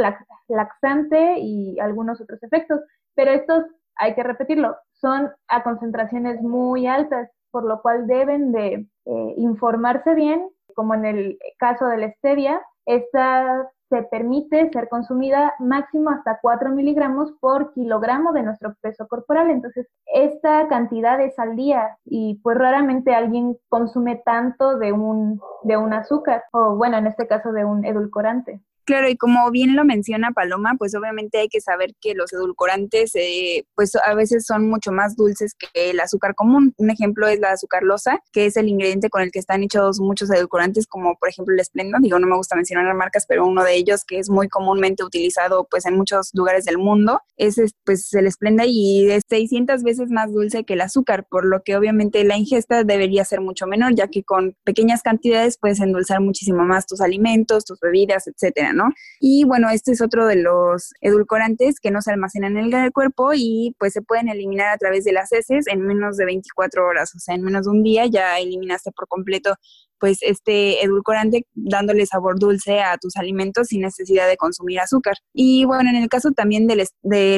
laxante 0.49 1.39
y 1.39 1.79
algunos 1.79 2.21
otros 2.21 2.43
efectos 2.43 2.81
pero 3.19 3.33
estos, 3.33 3.65
hay 3.97 4.15
que 4.15 4.23
repetirlo, 4.23 4.77
son 4.93 5.29
a 5.49 5.65
concentraciones 5.65 6.41
muy 6.41 6.87
altas, 6.87 7.29
por 7.51 7.65
lo 7.65 7.83
cual 7.83 8.07
deben 8.07 8.53
de 8.53 8.87
eh, 9.07 9.35
informarse 9.37 10.15
bien, 10.15 10.49
como 10.77 10.95
en 10.95 11.05
el 11.05 11.39
caso 11.59 11.87
de 11.87 11.99
la 11.99 12.13
stevia, 12.13 12.63
esta 12.87 13.69
se 13.89 14.05
permite 14.05 14.71
ser 14.71 14.89
consumida 14.89 15.53
máximo 15.59 16.11
hasta 16.11 16.39
4 16.41 16.71
miligramos 16.71 17.33
por 17.41 17.73
kilogramo 17.73 18.33
de 18.33 18.45
nuestro 18.45 18.77
peso 18.83 19.09
corporal. 19.09 19.51
Entonces, 19.51 19.89
esta 20.07 20.69
cantidad 20.69 21.21
es 21.21 21.37
al 21.41 21.57
día 21.57 21.99
y 22.05 22.39
pues 22.45 22.57
raramente 22.57 23.17
alguien 23.17 23.59
consume 23.69 24.23
tanto 24.25 24.79
de 24.79 24.93
un, 24.93 25.41
de 25.65 25.77
un 25.77 25.93
azúcar 25.93 26.45
o 26.53 26.77
bueno, 26.77 26.99
en 26.99 27.09
este 27.09 27.27
caso 27.27 27.51
de 27.51 27.65
un 27.65 27.85
edulcorante. 27.85 28.61
Claro, 28.89 29.11
y 29.11 29.19
como 29.19 29.51
bien 29.51 29.77
lo 29.77 29.85
menciona 29.85 30.31
Paloma, 30.31 30.75
pues 30.79 30.95
obviamente 30.95 31.37
hay 31.37 31.49
que 31.49 31.61
saber 31.61 31.91
que 32.01 32.15
los 32.15 32.33
edulcorantes, 32.33 33.15
eh, 33.17 33.67
pues 33.75 33.95
a 33.97 34.15
veces 34.15 34.47
son 34.47 34.67
mucho 34.67 34.93
más 34.93 35.15
dulces 35.15 35.55
que 35.55 35.91
el 35.91 36.01
azúcar 36.01 36.35
común. 36.35 36.73
Un 36.79 36.89
ejemplo 36.89 37.29
es 37.29 37.39
la 37.39 37.51
azucarlosa, 37.51 38.23
que 38.33 38.47
es 38.47 38.57
el 38.57 38.67
ingrediente 38.67 39.11
con 39.11 39.21
el 39.21 39.31
que 39.31 39.41
están 39.41 39.63
hechos 39.63 40.01
muchos 40.01 40.31
edulcorantes, 40.31 40.87
como 40.87 41.17
por 41.17 41.29
ejemplo 41.29 41.55
el 41.55 41.63
Splenda. 41.63 41.99
Digo, 42.01 42.19
no 42.19 42.27
me 42.27 42.37
gusta 42.37 42.57
mencionar 42.57 42.95
marcas, 42.95 43.27
pero 43.29 43.47
uno 43.47 43.63
de 43.63 43.75
ellos 43.75 44.07
que 44.07 44.19
es 44.19 44.31
muy 44.31 44.49
comúnmente 44.49 45.05
utilizado 45.05 45.69
pues 45.71 45.85
en 45.85 45.95
muchos 45.95 46.31
lugares 46.33 46.65
del 46.65 46.79
mundo 46.79 47.21
es 47.37 47.61
pues 47.85 48.11
el 48.15 48.33
Splenda 48.33 48.65
y 48.67 49.11
es 49.11 49.23
600 49.29 49.83
veces 49.83 50.09
más 50.09 50.33
dulce 50.33 50.65
que 50.65 50.73
el 50.73 50.81
azúcar, 50.81 51.27
por 51.29 51.45
lo 51.45 51.63
que 51.63 51.77
obviamente 51.77 52.25
la 52.25 52.39
ingesta 52.39 52.85
debería 52.85 53.27
ser 53.27 53.43
mucho 53.43 53.67
menor, 53.67 53.95
ya 53.95 54.09
que 54.09 54.25
con 54.25 54.57
pequeñas 54.65 55.03
cantidades 55.03 55.59
puedes 55.59 55.79
endulzar 55.81 56.23
muchísimo 56.23 56.65
más 56.65 56.87
tus 56.87 57.03
alimentos, 57.03 57.67
tus 57.67 57.79
bebidas, 57.81 58.27
etcétera, 58.29 58.73
Y 59.21 59.45
bueno, 59.45 59.71
este 59.71 59.93
es 59.93 60.01
otro 60.01 60.27
de 60.27 60.37
los 60.37 60.93
edulcorantes 61.01 61.81
que 61.81 61.91
no 61.91 62.03
se 62.03 62.13
almacenan 62.13 62.57
en 62.57 62.73
el 62.73 62.93
cuerpo 62.93 63.33
y 63.35 63.75
pues 63.79 63.93
se 63.93 64.03
pueden 64.03 64.29
eliminar 64.29 64.69
a 64.69 64.79
través 64.79 65.05
de 65.05 65.13
las 65.13 65.33
heces 65.33 65.67
en 65.67 65.81
menos 65.83 66.17
de 66.17 66.25
24 66.25 66.87
horas, 66.87 67.15
o 67.15 67.19
sea, 67.19 67.35
en 67.35 67.43
menos 67.43 67.65
de 67.65 67.71
un 67.71 67.83
día 67.83 68.07
ya 68.07 68.39
eliminaste 68.39 68.93
por 68.93 69.09
completo 69.09 69.55
pues 69.99 70.19
este 70.23 70.85
edulcorante 70.85 71.47
dándole 71.55 72.07
sabor 72.07 72.39
dulce 72.39 72.81
a 72.81 72.97
tus 72.99 73.17
alimentos 73.17 73.69
sin 73.69 73.83
necesidad 73.83 74.29
de 74.29 74.37
consumir 74.37 74.81
azúcar. 74.81 75.15
Y 75.33 75.65
bueno, 75.65 75.91
en 75.91 75.97
el 75.97 76.09
caso 76.09 76.33
también 76.33 76.67
de 76.67 76.77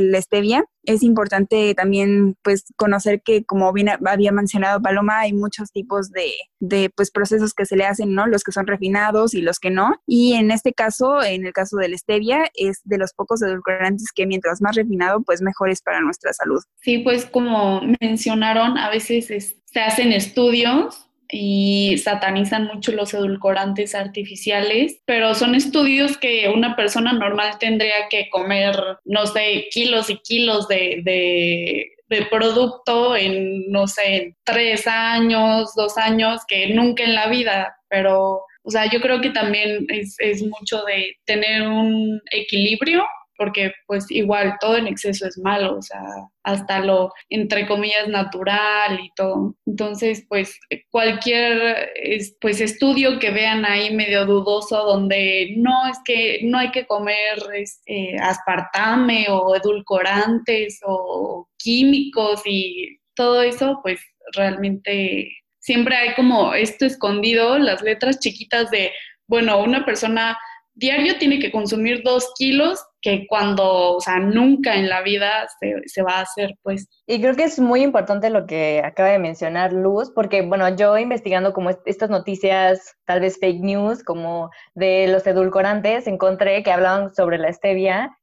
la 0.01 0.21
stevia, 0.21 0.65
es 0.85 1.03
importante 1.03 1.75
también 1.75 2.37
pues 2.43 2.65
conocer 2.77 3.23
que 3.23 3.45
como 3.45 3.73
bien 3.73 3.91
había 4.07 4.33
mencionado 4.33 4.81
Paloma, 4.81 5.21
hay 5.21 5.33
muchos 5.33 5.71
tipos 5.73 6.11
de, 6.11 6.33
de 6.59 6.91
pues 6.95 7.11
procesos 7.11 7.55
que 7.55 7.67
se 7.67 7.77
le 7.77 7.85
hacen, 7.85 8.15
¿no? 8.15 8.27
Los 8.27 8.45
que 8.45 8.53
son 8.53 8.67
refinados 8.67 9.35
y 9.35 9.43
los 9.43 9.59
que 9.59 9.71
no. 9.71 9.97
Y 10.07 10.35
en 10.35 10.51
este 10.51 10.73
caso, 10.73 11.23
en 11.23 11.47
el 11.47 11.53
caso 11.53 11.77
de 11.77 11.89
la 11.89 11.99
stevia, 11.99 12.51
es 12.55 12.81
de 12.85 12.99
los 12.99 13.13
pocos 13.13 13.43
edulcorantes 13.43 14.13
que 14.15 14.27
mientras 14.27 14.61
más 14.63 14.77
refinado, 14.77 15.23
pues 15.23 15.43
mejor 15.43 15.71
es 15.71 15.83
para 15.83 16.01
nuestra 16.01 16.33
salud. 16.33 16.61
Sí, 16.83 16.99
pues 16.99 17.27
como 17.27 17.83
mencionaron, 18.01 18.79
a 18.79 18.91
veces 18.91 19.27
se 19.65 19.81
hacen 19.81 20.13
estudios 20.13 21.10
y 21.33 21.99
satanizan 21.99 22.67
mucho 22.67 22.93
los 22.93 23.15
edulcorantes 23.15 23.95
artificiales, 23.95 25.01
pero 25.05 25.35
son 25.35 25.55
estudios 25.55 26.17
que 26.19 26.49
una 26.49 26.77
persona 26.77 27.13
normal 27.13 27.59
tendría 27.59 28.09
que 28.09 28.29
comer, 28.31 28.75
no 29.05 29.27
sé, 29.27 29.69
kilos 29.71 30.11
y 30.11 30.17
kilos 30.19 30.69
de, 30.69 31.03
de, 31.05 31.93
producto 32.29 33.17
en, 33.17 33.71
no 33.71 33.87
sé, 33.87 34.35
tres 34.45 34.87
años, 34.87 35.73
dos 35.77 35.97
años, 35.97 36.43
que 36.49 36.75
nunca 36.75 37.05
en 37.05 37.15
la 37.15 37.29
vida, 37.29 37.77
pero, 37.89 38.43
o 38.63 38.71
sea, 38.71 38.91
yo 38.91 39.01
creo 39.01 39.21
que 39.21 39.31
también 39.31 39.87
es, 39.89 40.17
es 40.19 40.43
mucho 40.43 40.83
de 40.85 41.17
tener 41.25 41.67
un 41.69 42.21
equilibrio 42.33 43.05
porque 43.41 43.73
pues 43.87 44.11
igual 44.11 44.57
todo 44.61 44.77
en 44.77 44.87
exceso 44.87 45.27
es 45.27 45.39
malo, 45.39 45.79
o 45.79 45.81
sea, 45.81 46.03
hasta 46.43 46.81
lo 46.81 47.11
entre 47.31 47.67
comillas 47.67 48.07
natural 48.07 49.01
y 49.01 49.11
todo. 49.17 49.55
Entonces, 49.65 50.27
pues 50.29 50.61
cualquier 50.91 51.91
pues 52.39 52.61
estudio 52.61 53.19
que 53.19 53.31
vean 53.31 53.65
ahí 53.65 53.95
medio 53.95 54.27
dudoso 54.27 54.85
donde 54.85 55.55
no 55.57 55.87
es 55.91 55.97
que 56.05 56.41
no 56.43 56.59
hay 56.59 56.71
que 56.71 56.85
comer 56.85 57.39
este, 57.55 58.15
aspartame 58.21 59.29
o 59.31 59.57
edulcorantes 59.57 60.81
o 60.85 61.49
químicos 61.57 62.43
y 62.45 62.99
todo 63.15 63.41
eso, 63.41 63.81
pues 63.83 64.03
realmente 64.35 65.33
siempre 65.61 65.97
hay 65.97 66.15
como 66.15 66.53
esto 66.53 66.85
escondido, 66.85 67.59
las 67.59 67.81
letras 67.81 68.21
chiquitas 68.21 68.71
de, 68.71 68.93
bueno, 69.27 69.63
una 69.63 69.87
persona 69.87 70.37
diario 70.81 71.19
tiene 71.19 71.39
que 71.39 71.53
consumir 71.53 72.03
dos 72.03 72.33
kilos 72.37 72.85
que 73.03 73.27
cuando, 73.29 73.97
o 73.97 74.01
sea, 74.01 74.19
nunca 74.19 74.75
en 74.75 74.89
la 74.89 75.03
vida 75.03 75.47
se, 75.87 76.03
va 76.03 76.19
a 76.19 76.23
hacer, 76.23 76.55
pues. 76.63 76.89
Y 77.07 77.21
creo 77.21 77.37
que 77.37 77.45
es 77.45 77.59
muy 77.59 77.83
importante 77.83 78.31
lo 78.31 78.47
que 78.47 78.83
acaba 78.85 79.11
de 79.11 79.19
mencionar 79.19 79.73
Luz, 79.73 80.11
porque, 80.15 80.43
bueno, 80.43 80.75
yo 80.77 80.97
investigando 80.99 81.53
como 81.53 81.71
estas 81.85 82.11
noticias, 82.11 82.97
tal 83.05 83.21
vez 83.21 83.39
fake 83.39 83.61
news, 83.61 84.03
como 84.03 84.51
de 84.75 85.07
los 85.09 85.27
edulcorantes, 85.27 86.07
encontré 86.07 86.63
que 86.63 86.73
hablaban 86.73 87.15
sobre 87.15 87.39
la 87.39 87.53
stevia, 87.53 88.17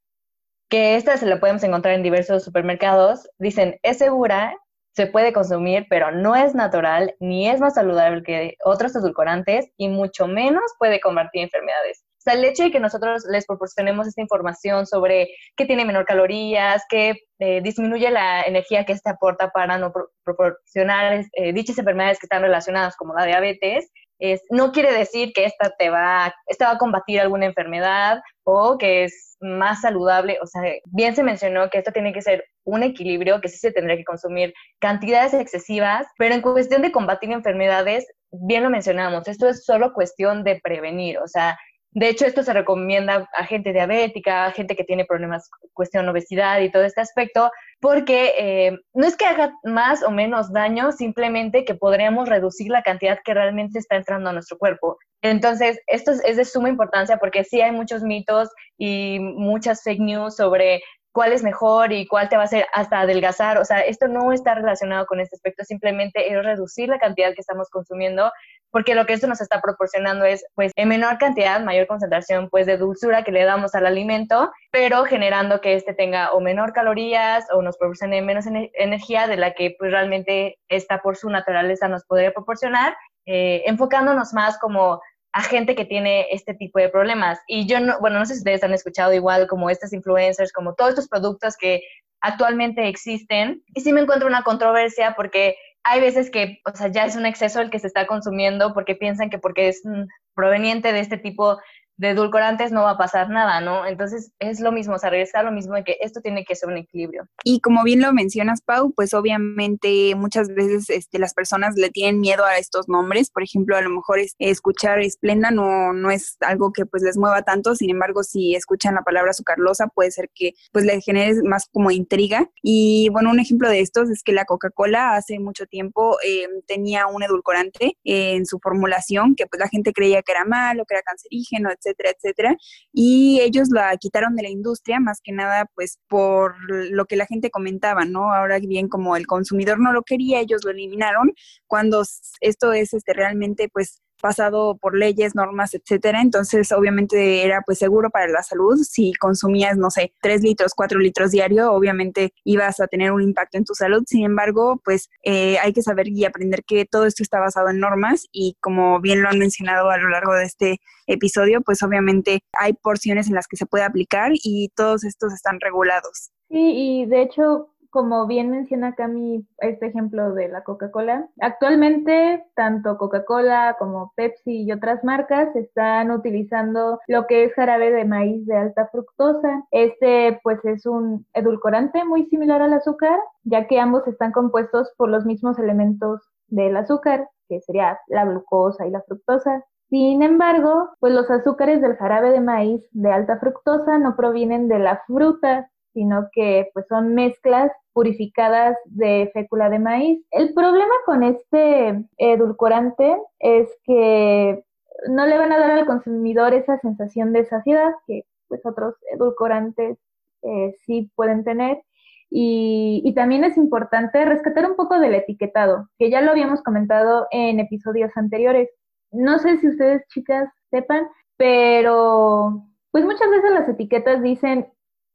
que 0.69 0.95
esta 0.95 1.17
se 1.17 1.27
la 1.27 1.39
podemos 1.39 1.63
encontrar 1.63 1.93
en 1.93 2.03
diversos 2.03 2.43
supermercados. 2.43 3.29
Dicen, 3.37 3.77
es 3.83 3.99
segura, 3.99 4.55
se 4.95 5.07
puede 5.07 5.31
consumir, 5.31 5.85
pero 5.89 6.11
no 6.11 6.35
es 6.35 6.55
natural, 6.55 7.15
ni 7.19 7.47
es 7.49 7.59
más 7.59 7.75
saludable 7.75 8.23
que 8.23 8.55
otros 8.65 8.95
edulcorantes, 8.95 9.69
y 9.77 9.89
mucho 9.89 10.27
menos 10.27 10.63
puede 10.79 10.99
combatir 10.99 11.43
enfermedades 11.43 12.06
sea, 12.29 12.37
el 12.37 12.45
hecho 12.45 12.63
de 12.63 12.71
que 12.71 12.79
nosotros 12.79 13.23
les 13.29 13.45
proporcionemos 13.45 14.07
esta 14.07 14.21
información 14.21 14.85
sobre 14.85 15.29
qué 15.55 15.65
tiene 15.65 15.85
menor 15.85 16.05
calorías, 16.05 16.83
qué 16.89 17.15
eh, 17.39 17.61
disminuye 17.61 18.09
la 18.11 18.41
energía 18.41 18.85
que 18.85 18.93
este 18.93 19.09
aporta 19.09 19.49
para 19.49 19.77
no 19.77 19.91
proporcionar 20.23 21.25
eh, 21.33 21.53
dichas 21.53 21.77
enfermedades 21.77 22.19
que 22.19 22.25
están 22.25 22.41
relacionadas 22.41 22.95
como 22.95 23.13
la 23.13 23.25
diabetes, 23.25 23.91
es, 24.19 24.41
no 24.49 24.71
quiere 24.71 24.91
decir 24.91 25.31
que 25.33 25.45
esta 25.45 25.71
te 25.77 25.89
va, 25.89 26.33
esta 26.47 26.67
va 26.67 26.71
a 26.73 26.77
combatir 26.77 27.19
alguna 27.19 27.45
enfermedad 27.45 28.19
o 28.43 28.77
que 28.77 29.03
es 29.03 29.37
más 29.39 29.81
saludable. 29.81 30.39
O 30.41 30.47
sea, 30.47 30.61
bien 30.85 31.15
se 31.15 31.23
mencionó 31.23 31.69
que 31.69 31.79
esto 31.79 31.91
tiene 31.91 32.13
que 32.13 32.21
ser 32.21 32.43
un 32.63 32.83
equilibrio, 32.83 33.41
que 33.41 33.49
sí 33.49 33.57
se 33.57 33.71
tendría 33.71 33.97
que 33.97 34.03
consumir 34.03 34.53
cantidades 34.79 35.33
excesivas, 35.33 36.07
pero 36.17 36.33
en 36.33 36.41
cuestión 36.41 36.81
de 36.81 36.91
combatir 36.91 37.31
enfermedades, 37.31 38.07
bien 38.31 38.63
lo 38.63 38.69
mencionamos, 38.69 39.27
esto 39.27 39.47
es 39.47 39.63
solo 39.65 39.93
cuestión 39.93 40.43
de 40.43 40.59
prevenir. 40.61 41.19
O 41.19 41.27
sea, 41.27 41.57
de 41.99 42.09
hecho, 42.09 42.27
esto 42.27 42.43
se 42.43 42.53
recomienda 42.53 43.27
a 43.33 43.43
gente 43.43 43.73
diabética, 43.73 44.45
a 44.45 44.51
gente 44.51 44.75
que 44.75 44.83
tiene 44.83 45.03
problemas, 45.03 45.49
cuestión 45.73 46.07
obesidad 46.07 46.61
y 46.61 46.71
todo 46.71 46.83
este 46.83 47.01
aspecto, 47.01 47.49
porque 47.79 48.35
eh, 48.37 48.77
no 48.93 49.07
es 49.07 49.17
que 49.17 49.25
haga 49.25 49.51
más 49.63 50.03
o 50.03 50.11
menos 50.11 50.53
daño, 50.53 50.91
simplemente 50.91 51.65
que 51.65 51.73
podríamos 51.73 52.29
reducir 52.29 52.69
la 52.69 52.83
cantidad 52.83 53.17
que 53.25 53.33
realmente 53.33 53.79
está 53.79 53.95
entrando 53.95 54.29
a 54.29 54.33
nuestro 54.33 54.59
cuerpo. 54.59 54.99
Entonces, 55.23 55.79
esto 55.87 56.11
es 56.11 56.37
de 56.37 56.45
suma 56.45 56.69
importancia 56.69 57.17
porque 57.17 57.43
sí 57.43 57.61
hay 57.61 57.71
muchos 57.71 58.03
mitos 58.03 58.49
y 58.77 59.17
muchas 59.19 59.81
fake 59.81 59.99
news 59.99 60.35
sobre 60.35 60.83
cuál 61.17 61.33
es 61.33 61.41
mejor 61.41 61.93
y 61.93 62.05
cuál 62.05 62.29
te 62.29 62.35
va 62.35 62.43
a 62.43 62.45
hacer 62.45 62.67
hasta 62.73 62.99
adelgazar. 62.99 63.57
O 63.57 63.65
sea, 63.65 63.79
esto 63.79 64.07
no 64.07 64.31
está 64.33 64.53
relacionado 64.53 65.07
con 65.07 65.19
este 65.19 65.35
aspecto, 65.35 65.63
simplemente 65.63 66.31
es 66.31 66.45
reducir 66.45 66.89
la 66.89 66.99
cantidad 66.99 67.33
que 67.33 67.41
estamos 67.41 67.71
consumiendo, 67.71 68.31
porque 68.69 68.93
lo 68.93 69.07
que 69.07 69.13
esto 69.13 69.25
nos 69.25 69.41
está 69.41 69.59
proporcionando 69.59 70.25
es, 70.25 70.45
pues, 70.53 70.71
en 70.75 70.89
menor 70.89 71.17
cantidad, 71.17 71.59
mayor 71.59 71.87
concentración, 71.87 72.51
pues, 72.51 72.67
de 72.67 72.77
dulzura 72.77 73.23
que 73.23 73.31
le 73.31 73.45
damos 73.45 73.73
al 73.73 73.87
alimento, 73.87 74.51
pero 74.69 75.05
generando 75.05 75.59
que 75.59 75.73
este 75.73 75.95
tenga 75.95 76.33
o 76.33 76.39
menor 76.39 76.71
calorías 76.71 77.47
o 77.51 77.63
nos 77.63 77.79
proporcione 77.79 78.21
menos 78.21 78.45
energía 78.45 79.25
de 79.25 79.37
la 79.37 79.55
que, 79.55 79.75
pues, 79.79 79.89
realmente 79.89 80.59
esta 80.69 81.01
por 81.01 81.17
su 81.17 81.31
naturaleza 81.31 81.87
nos 81.87 82.05
podría 82.05 82.31
proporcionar, 82.31 82.95
eh, 83.25 83.63
enfocándonos 83.65 84.33
más 84.33 84.59
como 84.59 85.01
a 85.33 85.43
gente 85.43 85.75
que 85.75 85.85
tiene 85.85 86.27
este 86.31 86.53
tipo 86.53 86.79
de 86.79 86.89
problemas. 86.89 87.39
Y 87.47 87.67
yo, 87.67 87.79
no, 87.79 87.99
bueno, 87.99 88.19
no 88.19 88.25
sé 88.25 88.33
si 88.33 88.39
ustedes 88.39 88.63
han 88.63 88.73
escuchado 88.73 89.13
igual 89.13 89.47
como 89.47 89.69
estas 89.69 89.93
influencers, 89.93 90.51
como 90.51 90.73
todos 90.73 90.91
estos 90.91 91.07
productos 91.07 91.55
que 91.57 91.81
actualmente 92.21 92.87
existen. 92.87 93.63
Y 93.73 93.81
sí 93.81 93.93
me 93.93 94.01
encuentro 94.01 94.27
una 94.27 94.43
controversia 94.43 95.13
porque 95.15 95.55
hay 95.83 96.01
veces 96.01 96.29
que, 96.29 96.59
o 96.65 96.75
sea, 96.75 96.87
ya 96.89 97.05
es 97.05 97.15
un 97.15 97.25
exceso 97.25 97.61
el 97.61 97.69
que 97.69 97.79
se 97.79 97.87
está 97.87 98.07
consumiendo 98.07 98.73
porque 98.73 98.95
piensan 98.95 99.29
que 99.29 99.37
porque 99.37 99.69
es 99.69 99.81
mm, 99.85 100.03
proveniente 100.33 100.91
de 100.91 100.99
este 100.99 101.17
tipo 101.17 101.59
de 101.97 102.09
edulcorantes 102.09 102.71
no 102.71 102.83
va 102.83 102.91
a 102.91 102.97
pasar 102.97 103.29
nada, 103.29 103.59
¿no? 103.59 103.85
Entonces 103.85 104.31
es 104.39 104.59
lo 104.59 104.71
mismo, 104.71 104.95
o 104.95 104.99
sea, 104.99 105.09
regresa 105.09 105.43
lo 105.43 105.51
mismo 105.51 105.73
de 105.75 105.83
que 105.83 105.97
esto 106.01 106.21
tiene 106.21 106.45
que 106.45 106.55
ser 106.55 106.69
un 106.69 106.77
equilibrio. 106.77 107.27
Y 107.43 107.59
como 107.59 107.83
bien 107.83 108.01
lo 108.01 108.13
mencionas, 108.13 108.61
Pau, 108.61 108.93
pues 108.95 109.13
obviamente 109.13 110.13
muchas 110.15 110.49
veces 110.49 110.89
este, 110.89 111.17
las 111.17 111.33
personas 111.33 111.75
le 111.75 111.89
tienen 111.89 112.19
miedo 112.19 112.45
a 112.45 112.57
estos 112.57 112.87
nombres, 112.87 113.31
por 113.31 113.43
ejemplo, 113.43 113.75
a 113.75 113.81
lo 113.81 113.89
mejor 113.89 114.19
es, 114.19 114.35
escuchar 114.37 114.99
esplenda 114.99 115.49
no, 115.51 115.91
no 115.93 116.11
es 116.11 116.37
algo 116.41 116.71
que 116.71 116.85
pues 116.85 117.01
les 117.01 117.17
mueva 117.17 117.41
tanto, 117.41 117.75
sin 117.75 117.89
embargo, 117.89 118.23
si 118.23 118.55
escuchan 118.55 118.95
la 118.95 119.01
palabra 119.01 119.33
sucarlosa, 119.33 119.87
puede 119.87 120.11
ser 120.11 120.29
que 120.33 120.53
pues 120.71 120.85
le 120.85 121.01
genere 121.01 121.41
más 121.43 121.67
como 121.71 121.89
intriga. 121.89 122.49
Y 122.61 123.09
bueno, 123.11 123.31
un 123.31 123.39
ejemplo 123.39 123.69
de 123.69 123.79
estos 123.79 124.09
es 124.09 124.21
que 124.23 124.33
la 124.33 124.45
Coca-Cola 124.45 125.15
hace 125.15 125.39
mucho 125.39 125.65
tiempo 125.65 126.17
em, 126.23 126.61
tenía 126.67 127.07
un 127.07 127.23
edulcorante 127.23 127.97
en 128.03 128.45
su 128.45 128.59
formulación 128.59 129.35
que 129.35 129.47
pues 129.47 129.59
la 129.59 129.67
gente 129.67 129.93
creía 129.93 130.21
que 130.21 130.31
era 130.31 130.45
malo, 130.45 130.85
que 130.85 130.93
era 130.93 131.03
cancerígeno, 131.03 131.69
etc 131.71 131.86
etcétera, 131.87 132.11
etcétera. 132.11 132.57
Y 132.93 133.39
ellos 133.41 133.69
la 133.71 133.95
quitaron 133.97 134.35
de 134.35 134.43
la 134.43 134.49
industria, 134.49 134.99
más 134.99 135.19
que 135.23 135.31
nada, 135.31 135.69
pues 135.75 135.99
por 136.07 136.55
lo 136.69 137.05
que 137.05 137.15
la 137.15 137.25
gente 137.25 137.49
comentaba, 137.49 138.05
¿no? 138.05 138.33
Ahora 138.33 138.59
bien, 138.59 138.87
como 138.89 139.15
el 139.15 139.27
consumidor 139.27 139.79
no 139.79 139.93
lo 139.93 140.03
quería, 140.03 140.39
ellos 140.39 140.61
lo 140.63 140.71
eliminaron, 140.71 141.33
cuando 141.67 142.03
esto 142.41 142.73
es 142.73 142.93
este, 142.93 143.13
realmente, 143.13 143.69
pues, 143.69 144.01
pasado 144.21 144.77
por 144.77 144.97
leyes, 144.97 145.35
normas, 145.35 145.73
etcétera. 145.73 146.21
Entonces, 146.21 146.71
obviamente 146.71 147.45
era 147.45 147.61
pues 147.65 147.77
seguro 147.77 148.09
para 148.09 148.27
la 148.27 148.43
salud. 148.43 148.77
Si 148.83 149.13
consumías, 149.13 149.77
no 149.77 149.89
sé, 149.89 150.13
tres 150.21 150.41
litros, 150.41 150.73
cuatro 150.75 150.99
litros 150.99 151.31
diario, 151.31 151.71
obviamente 151.71 152.33
ibas 152.43 152.79
a 152.79 152.87
tener 152.87 153.11
un 153.11 153.21
impacto 153.21 153.57
en 153.57 153.65
tu 153.65 153.73
salud. 153.73 154.03
Sin 154.07 154.25
embargo, 154.25 154.81
pues 154.83 155.09
eh, 155.23 155.57
hay 155.59 155.73
que 155.73 155.81
saber 155.81 156.07
y 156.07 156.25
aprender 156.25 156.63
que 156.63 156.85
todo 156.85 157.05
esto 157.05 157.23
está 157.23 157.39
basado 157.39 157.69
en 157.69 157.79
normas 157.79 158.27
y 158.31 158.57
como 158.59 158.99
bien 158.99 159.21
lo 159.21 159.29
han 159.29 159.39
mencionado 159.39 159.89
a 159.89 159.97
lo 159.97 160.09
largo 160.09 160.33
de 160.33 160.45
este 160.45 160.79
episodio, 161.07 161.61
pues 161.61 161.81
obviamente 161.83 162.41
hay 162.59 162.73
porciones 162.73 163.27
en 163.27 163.35
las 163.35 163.47
que 163.47 163.57
se 163.57 163.65
puede 163.65 163.83
aplicar 163.83 164.31
y 164.33 164.69
todos 164.75 165.03
estos 165.03 165.33
están 165.33 165.59
regulados. 165.59 166.31
Sí, 166.49 167.01
y 167.01 167.05
de 167.07 167.23
hecho 167.23 167.69
como 167.89 168.27
bien 168.27 168.49
menciona 168.49 168.95
Cami 168.95 169.45
este 169.59 169.87
ejemplo 169.87 170.33
de 170.33 170.49
la 170.49 170.63
Coca-Cola, 170.63 171.27
actualmente 171.41 172.45
tanto 172.55 172.97
Coca-Cola 172.97 173.75
como 173.79 174.13
Pepsi 174.15 174.63
y 174.63 174.71
otras 174.71 175.03
marcas 175.03 175.55
están 175.55 176.11
utilizando 176.11 176.99
lo 177.07 177.27
que 177.27 177.45
es 177.45 177.53
jarabe 177.53 177.91
de 177.91 178.05
maíz 178.05 178.45
de 178.45 178.57
alta 178.57 178.87
fructosa. 178.87 179.63
Este 179.71 180.39
pues 180.43 180.63
es 180.65 180.85
un 180.85 181.25
edulcorante 181.33 182.03
muy 182.03 182.25
similar 182.25 182.61
al 182.61 182.73
azúcar, 182.73 183.19
ya 183.43 183.67
que 183.67 183.79
ambos 183.79 184.07
están 184.07 184.31
compuestos 184.31 184.91
por 184.97 185.09
los 185.09 185.25
mismos 185.25 185.59
elementos 185.59 186.21
del 186.47 186.77
azúcar, 186.77 187.29
que 187.49 187.61
sería 187.61 187.99
la 188.07 188.25
glucosa 188.25 188.85
y 188.85 188.91
la 188.91 189.01
fructosa. 189.01 189.63
Sin 189.89 190.21
embargo, 190.21 190.89
pues 190.99 191.13
los 191.13 191.29
azúcares 191.31 191.81
del 191.81 191.95
jarabe 191.95 192.31
de 192.31 192.41
maíz 192.41 192.83
de 192.91 193.09
alta 193.09 193.39
fructosa 193.39 193.97
no 193.97 194.17
provienen 194.17 194.67
de 194.67 194.79
la 194.79 195.01
fruta, 195.07 195.71
sino 195.97 196.29
que 196.31 196.69
pues 196.75 196.85
son 196.85 197.15
mezclas 197.15 197.71
purificadas 197.91 198.77
de 198.85 199.31
fécula 199.33 199.67
de 199.71 199.79
maíz. 199.79 200.23
El 200.29 200.53
problema 200.53 200.93
con 201.07 201.23
este 201.23 202.05
edulcorante 202.17 203.17
es 203.39 203.67
que 203.83 204.63
no 205.09 205.25
le 205.25 205.39
van 205.39 205.51
a 205.51 205.57
dar 205.57 205.71
al 205.71 205.87
consumidor 205.87 206.53
esa 206.53 206.77
sensación 206.77 207.33
de 207.33 207.45
saciedad 207.45 207.95
que 208.05 208.25
pues 208.47 208.63
otros 208.63 208.93
edulcorantes 209.11 209.97
eh, 210.43 210.75
sí 210.85 211.11
pueden 211.15 211.43
tener. 211.43 211.81
Y, 212.29 213.01
y, 213.03 213.15
también 213.15 213.43
es 213.43 213.57
importante 213.57 214.23
rescatar 214.23 214.69
un 214.69 214.75
poco 214.75 214.99
del 214.99 215.15
etiquetado, 215.15 215.87
que 215.97 216.11
ya 216.11 216.21
lo 216.21 216.29
habíamos 216.29 216.61
comentado 216.61 217.25
en 217.31 217.59
episodios 217.59 218.11
anteriores. 218.15 218.69
No 219.11 219.39
sé 219.39 219.57
si 219.57 219.69
ustedes, 219.69 220.05
chicas, 220.09 220.47
sepan, 220.69 221.07
pero 221.37 222.65
pues 222.91 223.03
muchas 223.05 223.29
veces 223.31 223.51
las 223.51 223.69
etiquetas 223.69 224.21
dicen, 224.21 224.67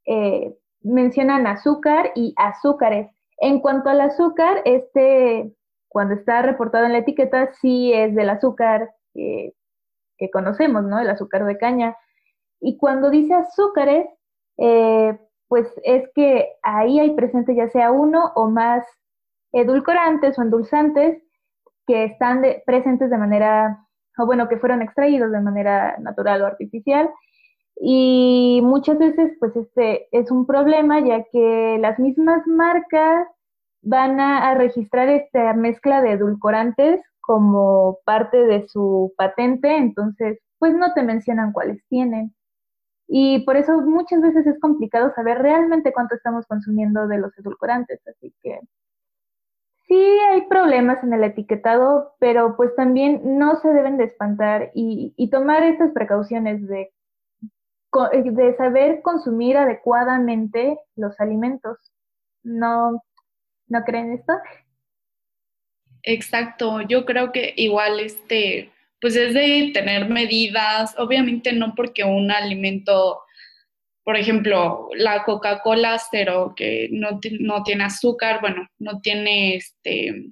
eh, 0.06 0.56
mencionan 0.84 1.46
azúcar 1.46 2.12
y 2.14 2.34
azúcares. 2.36 3.10
En 3.38 3.60
cuanto 3.60 3.90
al 3.90 4.00
azúcar, 4.00 4.62
este, 4.64 5.52
cuando 5.88 6.14
está 6.14 6.42
reportado 6.42 6.86
en 6.86 6.92
la 6.92 6.98
etiqueta, 6.98 7.52
sí 7.60 7.92
es 7.92 8.14
del 8.14 8.30
azúcar 8.30 8.90
que 9.14 10.30
conocemos, 10.32 10.84
¿no? 10.84 11.00
El 11.00 11.10
azúcar 11.10 11.44
de 11.44 11.58
caña. 11.58 11.96
Y 12.60 12.76
cuando 12.78 13.10
dice 13.10 13.34
azúcares, 13.34 14.06
eh, 14.58 15.18
pues 15.48 15.68
es 15.84 16.08
que 16.14 16.48
ahí 16.62 17.00
hay 17.00 17.10
presente 17.10 17.54
ya 17.54 17.68
sea 17.68 17.90
uno 17.90 18.32
o 18.36 18.48
más 18.48 18.86
edulcorantes 19.52 20.38
o 20.38 20.42
endulzantes 20.42 21.22
que 21.86 22.04
están 22.04 22.42
presentes 22.64 23.10
de 23.10 23.18
manera, 23.18 23.86
o 24.16 24.26
bueno, 24.26 24.48
que 24.48 24.58
fueron 24.58 24.80
extraídos 24.80 25.32
de 25.32 25.40
manera 25.40 25.96
natural 25.98 26.42
o 26.42 26.46
artificial. 26.46 27.10
Y 27.76 28.60
muchas 28.62 28.98
veces, 28.98 29.32
pues 29.40 29.56
este 29.56 30.08
es 30.12 30.30
un 30.30 30.46
problema, 30.46 31.00
ya 31.00 31.24
que 31.24 31.78
las 31.80 31.98
mismas 31.98 32.46
marcas 32.46 33.26
van 33.82 34.20
a, 34.20 34.54
registrar 34.54 35.08
esta 35.08 35.54
mezcla 35.54 36.00
de 36.02 36.12
edulcorantes 36.12 37.00
como 37.20 37.98
parte 38.04 38.44
de 38.44 38.68
su 38.68 39.12
patente, 39.16 39.76
entonces, 39.76 40.38
pues 40.58 40.74
no 40.74 40.92
te 40.94 41.02
mencionan 41.02 41.52
cuáles 41.52 41.84
tienen. 41.88 42.34
Y 43.08 43.40
por 43.44 43.56
eso 43.56 43.80
muchas 43.82 44.22
veces 44.22 44.46
es 44.46 44.58
complicado 44.60 45.12
saber 45.14 45.38
realmente 45.42 45.92
cuánto 45.92 46.14
estamos 46.14 46.46
consumiendo 46.46 47.08
de 47.08 47.18
los 47.18 47.36
edulcorantes. 47.38 48.00
Así 48.06 48.32
que 48.42 48.60
sí 49.86 50.18
hay 50.30 50.46
problemas 50.48 51.02
en 51.04 51.12
el 51.12 51.24
etiquetado, 51.24 52.14
pero 52.18 52.56
pues 52.56 52.74
también 52.76 53.20
no 53.38 53.56
se 53.56 53.68
deben 53.68 53.98
de 53.98 54.04
espantar 54.04 54.70
y, 54.74 55.28
tomar 55.30 55.62
estas 55.62 55.92
precauciones 55.92 56.66
de, 56.66 56.90
de 57.92 58.56
saber 58.56 59.02
consumir 59.02 59.56
adecuadamente 59.56 60.78
los 60.96 61.18
alimentos. 61.20 61.78
¿No, 62.42 63.02
¿no 63.68 63.84
creen 63.84 64.12
esto? 64.12 64.32
Exacto, 66.02 66.80
yo 66.82 67.04
creo 67.04 67.30
que 67.30 67.54
igual 67.56 68.00
este 68.00 68.72
pues 69.02 69.16
es 69.16 69.34
de 69.34 69.72
tener 69.74 70.08
medidas, 70.08 70.94
obviamente 70.96 71.52
no 71.52 71.74
porque 71.74 72.04
un 72.04 72.30
alimento, 72.30 73.20
por 74.04 74.16
ejemplo, 74.16 74.88
la 74.94 75.24
Coca-Cola 75.24 76.00
cero, 76.08 76.54
que 76.56 76.88
no, 76.92 77.18
no, 77.40 77.64
tiene 77.64 77.82
azúcar, 77.82 78.40
bueno, 78.40 78.68
no 78.78 79.00
tiene 79.00 79.56
este, 79.56 80.26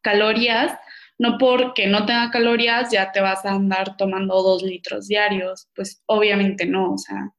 calorías, 0.00 0.72
no 1.20 1.36
porque 1.36 1.86
no 1.86 2.06
tenga 2.06 2.30
calorías 2.30 2.90
ya 2.90 3.12
te 3.12 3.20
vas 3.20 3.44
a 3.44 3.50
andar 3.50 3.94
tomando 3.98 4.42
dos 4.42 4.62
litros 4.62 5.06
diarios, 5.06 5.68
pues 5.74 6.02
obviamente 6.06 6.64
no, 6.64 6.94
o 6.94 6.98
sea, 6.98 7.34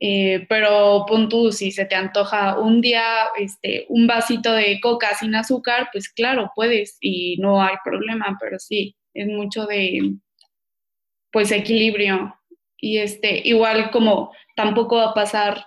eh, 0.00 0.44
pero 0.50 1.06
pon 1.08 1.30
tú, 1.30 1.50
si 1.50 1.72
se 1.72 1.86
te 1.86 1.94
antoja 1.94 2.58
un 2.58 2.82
día 2.82 3.02
este, 3.38 3.86
un 3.88 4.06
vasito 4.06 4.52
de 4.52 4.80
coca 4.82 5.14
sin 5.14 5.34
azúcar, 5.34 5.88
pues 5.92 6.10
claro, 6.10 6.52
puedes 6.54 6.98
y 7.00 7.38
no 7.38 7.62
hay 7.62 7.76
problema, 7.82 8.36
pero 8.38 8.58
sí, 8.58 8.94
es 9.14 9.28
mucho 9.28 9.64
de, 9.64 10.16
pues, 11.32 11.52
equilibrio. 11.52 12.34
Y 12.78 12.98
este, 12.98 13.40
igual 13.48 13.90
como 13.90 14.32
tampoco 14.56 14.96
va 14.96 15.10
a 15.10 15.14
pasar 15.14 15.64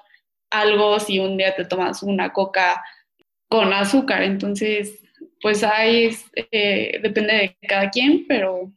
algo 0.52 1.00
si 1.00 1.20
un 1.20 1.38
día 1.38 1.56
te 1.56 1.66
tomas 1.66 2.04
una 2.04 2.32
coca 2.32 2.84
con 3.50 3.74
azúcar, 3.74 4.24
entonces, 4.24 5.03
pues 5.44 5.62
ahí 5.66 6.18
eh, 6.52 7.00
depende 7.04 7.34
de 7.34 7.68
cada 7.68 7.90
quien, 7.90 8.26
pero, 8.28 8.72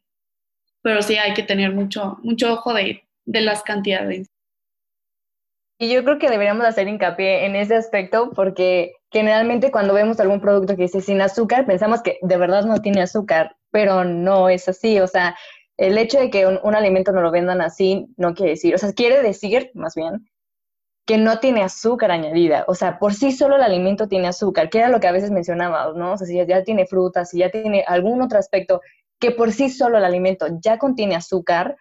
pero 0.83 1.01
sí 1.01 1.17
hay 1.17 1.33
que 1.33 1.45
tener 1.45 1.73
mucho, 1.73 2.19
mucho 2.25 2.55
ojo 2.55 2.75
de, 2.75 3.05
de 3.25 3.41
las 3.41 3.63
cantidades. 3.63 4.29
Y 5.79 5.93
yo 5.93 6.03
creo 6.03 6.19
que 6.19 6.29
deberíamos 6.29 6.67
hacer 6.67 6.89
hincapié 6.89 7.47
en 7.47 7.55
ese 7.55 7.77
aspecto 7.77 8.33
porque 8.35 8.95
generalmente 9.13 9.71
cuando 9.71 9.95
vemos 9.95 10.19
algún 10.19 10.41
producto 10.41 10.75
que 10.75 10.83
dice 10.83 11.01
sin 11.01 11.21
azúcar, 11.21 11.67
pensamos 11.67 12.03
que 12.03 12.19
de 12.21 12.37
verdad 12.37 12.65
no 12.65 12.83
tiene 12.83 13.03
azúcar, 13.03 13.57
pero 13.71 14.03
no 14.03 14.49
es 14.49 14.69
así. 14.69 14.99
O 14.99 15.07
sea, 15.07 15.37
el 15.77 15.97
hecho 15.99 16.19
de 16.19 16.31
que 16.31 16.47
un, 16.47 16.75
alimento 16.75 17.13
no 17.13 17.21
lo 17.21 17.31
vendan 17.31 17.61
así 17.61 18.09
no 18.17 18.35
quiere 18.35 18.53
decir, 18.53 18.75
o 18.75 18.79
sea, 18.79 18.93
quiere 18.93 19.23
decir 19.23 19.71
más 19.75 19.95
bien 19.95 20.27
que 21.07 21.19
no 21.19 21.39
tiene 21.39 21.63
azúcar 21.63 22.11
añadida. 22.11 22.65
O 22.69 22.75
sea, 22.75 22.99
por 22.99 23.15
sí 23.15 23.33
solo 23.33 23.57
el 23.57 23.63
alimento 23.63 24.09
tiene 24.09 24.29
azúcar, 24.29 24.69
que 24.69 24.79
era 24.79 24.89
lo 24.89 25.01
que 25.01 25.07
a 25.07 25.13
veces 25.13 25.31
mencionábamos, 25.31 25.97
¿no? 25.97 26.13
O 26.13 26.17
sea, 26.19 26.27
si 26.27 26.37
ya 26.37 26.65
tiene 26.65 26.87
frutas, 26.87 27.31
si 27.31 27.39
ya 27.39 27.51
tiene 27.51 27.85
algún 27.87 28.21
otro 28.23 28.39
aspecto 28.39 28.81
que 29.19 29.31
por 29.31 29.53
sí 29.53 29.71
solo 29.71 29.99
el 29.99 30.05
alimento 30.05 30.47
ya 30.61 30.79
contiene 30.79 31.17
azúcar, 31.17 31.77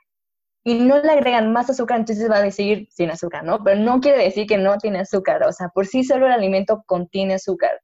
y 0.68 0.80
no 0.80 1.00
le 1.00 1.12
agregan 1.12 1.54
más 1.54 1.70
azúcar, 1.70 2.00
entonces 2.00 2.30
va 2.30 2.38
a 2.38 2.42
decir 2.42 2.88
sin 2.90 3.12
azúcar, 3.12 3.44
¿no? 3.44 3.64
Pero 3.64 3.80
no 3.80 4.00
quiere 4.02 4.24
decir 4.24 4.48
que 4.48 4.58
no 4.58 4.78
tiene 4.80 5.00
azúcar, 5.00 5.44
o 5.44 5.52
sea, 5.52 5.70
por 5.70 5.86
sí 5.86 6.04
solo 6.04 6.26
el 6.26 6.32
alimento 6.34 6.84
contiene 6.88 7.36
azúcar. 7.36 7.82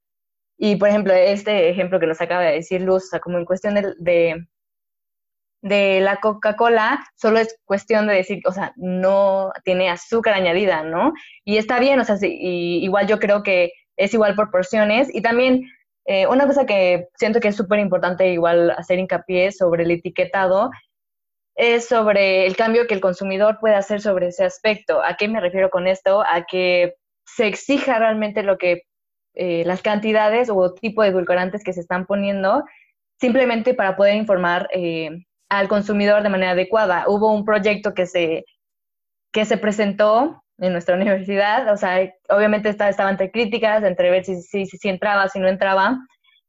Y, 0.58 0.78
por 0.78 0.90
ejemplo, 0.90 1.14
este 1.14 1.70
ejemplo 1.70 2.00
que 2.00 2.08
nos 2.08 2.22
acaba 2.22 2.42
de 2.42 2.54
decir 2.54 2.82
Luz, 2.82 3.04
o 3.04 3.08
sea, 3.08 3.20
como 3.20 3.38
en 3.38 3.46
cuestión 3.46 3.76
de, 4.00 4.48
la 5.62 6.18
Coca-Cola, 6.18 7.04
solo 7.16 7.40
es 7.40 7.58
cuestión 7.66 8.08
de 8.08 8.16
decir, 8.16 8.42
o 8.46 8.52
sea, 8.52 8.74
no 8.76 9.52
tiene 9.64 9.90
azúcar 9.90 10.34
añadida, 10.34 10.84
¿no? 10.84 11.14
Y 11.46 11.58
está 11.58 11.80
bien, 11.80 12.00
o 12.00 12.04
sea, 12.04 12.18
y 12.22 12.84
igual 12.84 13.08
yo 13.08 13.20
creo 13.20 13.44
que 13.44 13.72
es 13.98 14.14
igual 14.14 14.36
por 14.36 14.52
porciones. 14.52 15.14
Y 15.14 15.22
también 15.22 15.64
eh, 16.06 16.28
una 16.28 16.48
cosa 16.48 16.66
que 16.66 17.08
siento 17.16 17.40
que 17.40 17.50
es 17.50 17.56
súper 17.56 17.80
importante 17.80 18.32
igual 18.32 18.72
hacer 18.72 19.00
hincapié 19.00 19.52
sobre 19.52 19.84
el 19.84 19.92
etiquetado 19.92 20.72
es 21.56 21.88
sobre 21.88 22.46
el 22.48 22.56
cambio 22.56 22.88
que 22.88 22.94
el 22.94 23.02
consumidor 23.02 23.60
puede 23.60 23.76
hacer 23.76 24.02
sobre 24.02 24.28
ese 24.28 24.44
aspecto. 24.44 25.04
¿A 25.04 25.16
qué 25.16 25.28
me 25.28 25.40
refiero 25.42 25.70
con 25.70 25.88
esto? 25.88 26.22
A 26.22 26.46
que 26.46 26.96
se 27.26 27.48
exija 27.48 28.00
realmente 28.00 28.42
lo 28.44 28.58
que 28.58 28.84
eh, 29.36 29.64
las 29.66 29.82
cantidades 29.82 30.50
o 30.50 30.74
tipo 30.74 31.04
de 31.04 31.10
edulcorantes 31.10 31.64
que 31.64 31.74
se 31.74 31.82
están 31.82 32.06
poniendo, 32.06 32.64
simplemente 33.20 33.74
para 33.74 33.96
poder 33.96 34.16
informar 34.16 34.68
eh, 34.74 35.26
al 35.52 35.68
consumidor 35.68 36.24
de 36.24 36.30
manera 36.30 36.52
adecuada. 36.52 37.04
Hubo 37.08 37.34
un 37.34 37.44
proyecto 37.44 37.94
que 37.94 38.06
se, 38.06 38.46
que 39.34 39.44
se 39.44 39.58
presentó 39.58 40.42
en 40.60 40.72
nuestra 40.72 40.96
universidad, 41.00 41.72
o 41.72 41.78
sea, 41.78 42.10
obviamente 42.30 42.70
estaba, 42.70 43.10
entre 43.10 43.32
críticas, 43.32 43.84
entre 43.84 44.10
ver 44.10 44.24
si, 44.24 44.42
si, 44.42 44.66
si 44.66 44.90
entraba, 44.90 45.28
si 45.28 45.40
no 45.40 45.50
entraba, 45.50 46.00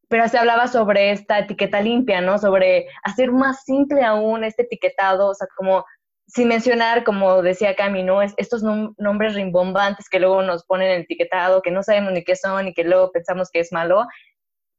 pero 0.08 0.28
se 0.28 0.38
hablaba 0.38 0.68
sobre 0.68 1.10
esta 1.10 1.40
etiqueta 1.40 1.80
limpia, 1.80 2.20
¿no? 2.20 2.38
Sobre 2.38 2.86
hacer 3.02 3.32
más 3.32 3.64
simple 3.64 4.04
aún 4.04 4.44
este 4.44 4.62
etiquetado, 4.62 5.30
o 5.30 5.34
sea, 5.34 5.48
como 5.56 5.84
sin 6.28 6.48
mencionar, 6.48 7.02
como 7.02 7.42
decía 7.42 7.74
Cami, 7.74 8.04
¿no? 8.04 8.22
Es, 8.22 8.34
estos 8.36 8.62
nombres 8.62 9.34
rimbombantes 9.34 10.08
que 10.08 10.20
luego 10.20 10.42
nos 10.42 10.64
ponen 10.64 10.90
en 10.90 11.00
etiquetado, 11.02 11.60
que 11.60 11.72
no 11.72 11.82
sabemos 11.82 12.12
ni 12.12 12.22
qué 12.22 12.36
son 12.36 12.68
y 12.68 12.74
que 12.74 12.84
luego 12.84 13.10
pensamos 13.10 13.50
que 13.50 13.60
es 13.60 13.72
malo. 13.72 14.06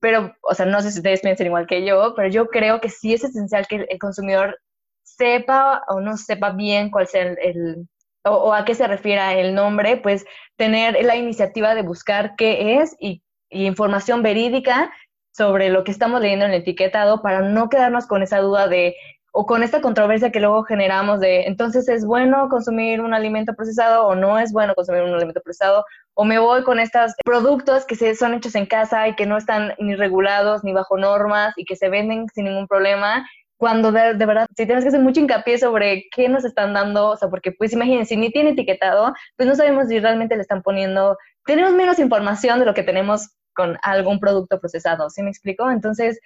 Pero, 0.03 0.35
o 0.41 0.53
sea, 0.53 0.65
no 0.65 0.81
sé 0.81 0.91
si 0.91 0.97
ustedes 0.99 1.21
piensan 1.21 1.47
igual 1.47 1.65
que 1.65 1.85
yo, 1.85 2.13
pero 2.13 2.27
yo 2.27 2.47
creo 2.47 2.81
que 2.81 2.89
sí 2.89 3.13
es 3.13 3.23
esencial 3.23 3.65
que 3.67 3.87
el, 3.89 3.99
consumidor 3.99 4.59
sepa 5.01 5.81
o 5.87 6.01
no 6.01 6.17
sepa 6.17 6.51
bien 6.51 6.91
cuál 6.91 7.07
sea 7.07 7.21
el, 7.21 7.87
o, 8.25 8.53
a 8.53 8.65
qué 8.65 8.75
se 8.75 8.85
refiere 8.85 9.39
el 9.39 9.55
nombre, 9.55 9.95
pues 9.95 10.25
tener 10.57 11.01
la 11.05 11.15
iniciativa 11.15 11.73
de 11.73 11.83
buscar 11.83 12.35
qué 12.35 12.81
es 12.81 12.97
y 12.99 13.23
información 13.49 14.23
verídica 14.23 14.91
sobre 15.31 15.69
lo 15.69 15.85
que 15.85 15.91
estamos 15.91 16.19
leyendo 16.19 16.43
en 16.43 16.51
el 16.51 16.59
etiquetado 16.63 17.21
para 17.21 17.39
no 17.39 17.69
quedarnos 17.69 18.05
con 18.05 18.23
esa 18.23 18.39
duda 18.39 18.67
de 18.67 18.97
o 19.35 19.47
con 19.47 19.63
esta 19.63 19.81
controversia 19.81 20.31
que 20.31 20.39
luego 20.39 20.63
generamos 20.63 21.19
de 21.19 21.45
entonces 21.47 21.89
es 21.89 22.05
bueno 22.05 22.47
consumir 22.49 23.01
un 23.01 23.15
alimento 23.15 23.55
procesado 23.55 24.05
o 24.05 24.15
no 24.15 24.37
es 24.37 24.53
bueno 24.53 24.75
consumir 24.75 25.01
un 25.01 25.13
alimento 25.13 25.41
procesado 25.41 25.83
o 26.13 26.23
me 26.23 26.37
voy 26.37 26.63
con 26.63 26.79
estos 26.79 27.13
productos 27.25 27.85
que 27.85 27.95
se, 27.95 28.13
son 28.13 28.35
hechos 28.35 28.53
en 28.53 28.67
casa 28.67 29.07
y 29.07 29.15
que 29.15 29.25
no 29.25 29.37
están 29.37 29.73
ni 29.79 29.95
regulados 29.95 30.63
ni 30.63 30.71
bajo 30.71 30.97
normas 30.97 31.53
y 31.57 31.65
que 31.65 31.75
se 31.75 31.89
venden 31.89 32.27
sin 32.33 32.45
ningún 32.45 32.67
problema 32.67 33.25
cuando 33.57 33.91
de, 33.91 34.13
verdad 34.13 34.45
si 34.55 34.65
tienes 34.65 34.83
que 34.83 34.89
hacer 34.89 34.99
mucho 34.99 35.21
hincapié 35.21 35.57
sobre 35.57 36.03
qué 36.13 36.27
nos 36.27 36.43
están 36.43 36.73
dando, 36.73 37.11
o 37.11 37.15
sea, 37.15 37.29
porque 37.29 37.53
pues 37.53 37.71
imagínense, 37.71 38.09
si 38.09 38.17
ni 38.17 38.29
tiene 38.29 38.49
etiquetado, 38.49 39.13
pues 39.37 39.47
no 39.47 39.55
sabemos 39.55 39.87
si 39.87 39.99
realmente 39.99 40.35
le 40.35 40.41
están 40.41 40.61
poniendo, 40.61 41.17
tenemos 41.45 41.71
menos 41.71 41.97
información 41.97 42.59
de 42.59 42.65
lo 42.65 42.73
que 42.73 42.83
tenemos 42.83 43.29
con 43.53 43.77
algún 43.81 44.19
producto 44.19 44.59
procesado, 44.59 45.09
¿sí 45.09 45.23
me 45.23 45.29
explico? 45.29 45.71
Entonces, 45.71 46.19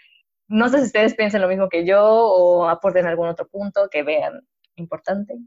No 0.47 0.69
sé 0.69 0.79
si 0.79 0.85
ustedes 0.85 1.15
piensan 1.15 1.41
lo 1.41 1.47
mismo 1.47 1.69
que 1.69 1.85
yo 1.85 2.01
o 2.03 2.67
aporten 2.67 3.05
algún 3.05 3.27
otro 3.27 3.47
punto 3.47 3.89
que 3.91 4.03
vean 4.03 4.47
importante. 4.75 5.37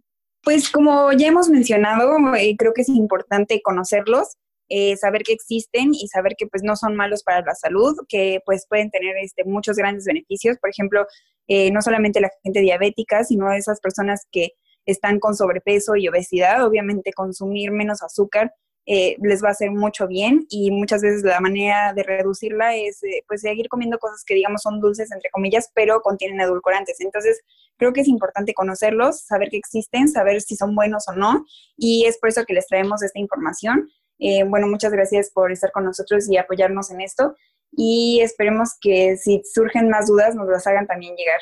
Pues 0.43 0.71
como 0.71 1.13
ya 1.13 1.29
hemos 1.29 1.49
mencionado, 1.49 2.17
eh, 2.35 2.57
creo 2.59 2.73
que 2.73 2.83
es 2.83 2.89
importante 2.89 3.61
conocerlos, 3.63 4.37
eh, 4.69 4.97
saber 4.97 5.23
que 5.23 5.33
existen 5.33 5.95
y 5.95 6.09
saber 6.09 6.35
que 6.39 6.47
pues 6.47 6.63
no 6.63 6.77
son 6.77 6.95
malos 6.95 7.23
para 7.23 7.43
la 7.43 7.55
salud, 7.55 7.97
que 8.09 8.41
pues 8.47 8.67
pueden 8.69 8.91
tener 8.91 9.17
este, 9.19 9.45
muchos 9.45 9.77
grandes 9.77 10.05
beneficios. 10.05 10.59
Por 10.59 10.71
ejemplo, 10.71 11.07
eh, 11.49 11.71
no 11.73 11.83
solamente 11.83 12.21
la 12.21 12.31
gente 12.43 12.61
diabética, 12.61 13.25
sino 13.25 13.53
esas 13.53 13.81
personas 13.81 14.27
que 14.31 14.53
están 14.87 15.19
con 15.19 15.35
sobrepeso 15.35 15.97
y 15.97 16.09
obesidad, 16.09 16.65
obviamente 16.65 17.13
consumir 17.13 17.71
menos 17.71 18.03
azúcar 18.03 18.53
eh, 18.93 19.17
les 19.23 19.41
va 19.41 19.51
a 19.51 19.53
hacer 19.53 19.71
mucho 19.71 20.09
bien 20.09 20.47
y 20.51 20.73
muchas 20.73 21.01
veces 21.01 21.23
la 21.23 21.39
manera 21.39 21.93
de 21.95 22.03
reducirla 22.03 22.75
es 22.75 23.01
eh, 23.05 23.23
pues 23.29 23.43
seguir 23.43 23.69
comiendo 23.69 24.01
cosas 24.01 24.25
que 24.27 24.35
digamos 24.35 24.63
son 24.63 24.81
dulces 24.81 25.13
entre 25.13 25.31
comillas, 25.31 25.71
pero 25.77 26.01
contienen 26.01 26.41
edulcorantes. 26.41 27.01
Entonces 27.01 27.41
creo 27.77 27.93
que 27.93 28.01
es 28.01 28.09
importante 28.09 28.53
conocerlos, 28.53 29.21
saber 29.21 29.49
que 29.49 29.59
existen, 29.59 30.09
saber 30.09 30.41
si 30.41 30.57
son 30.57 30.75
buenos 30.75 31.05
o 31.07 31.13
no 31.13 31.45
y 31.77 32.07
es 32.07 32.19
por 32.19 32.31
eso 32.31 32.45
que 32.45 32.53
les 32.53 32.67
traemos 32.67 33.01
esta 33.05 33.21
información. 33.21 33.89
Eh, 34.19 34.43
bueno, 34.43 34.67
muchas 34.67 34.91
gracias 34.91 35.31
por 35.31 35.53
estar 35.53 35.71
con 35.71 35.85
nosotros 35.85 36.29
y 36.29 36.37
apoyarnos 36.37 36.91
en 36.91 37.01
esto 37.01 37.37
y 37.71 38.19
esperemos 38.23 38.71
que 38.81 39.17
si 39.19 39.41
surgen 39.45 39.89
más 39.89 40.09
dudas 40.09 40.35
nos 40.35 40.49
las 40.49 40.67
hagan 40.67 40.89
también 40.89 41.15
llegar. 41.15 41.41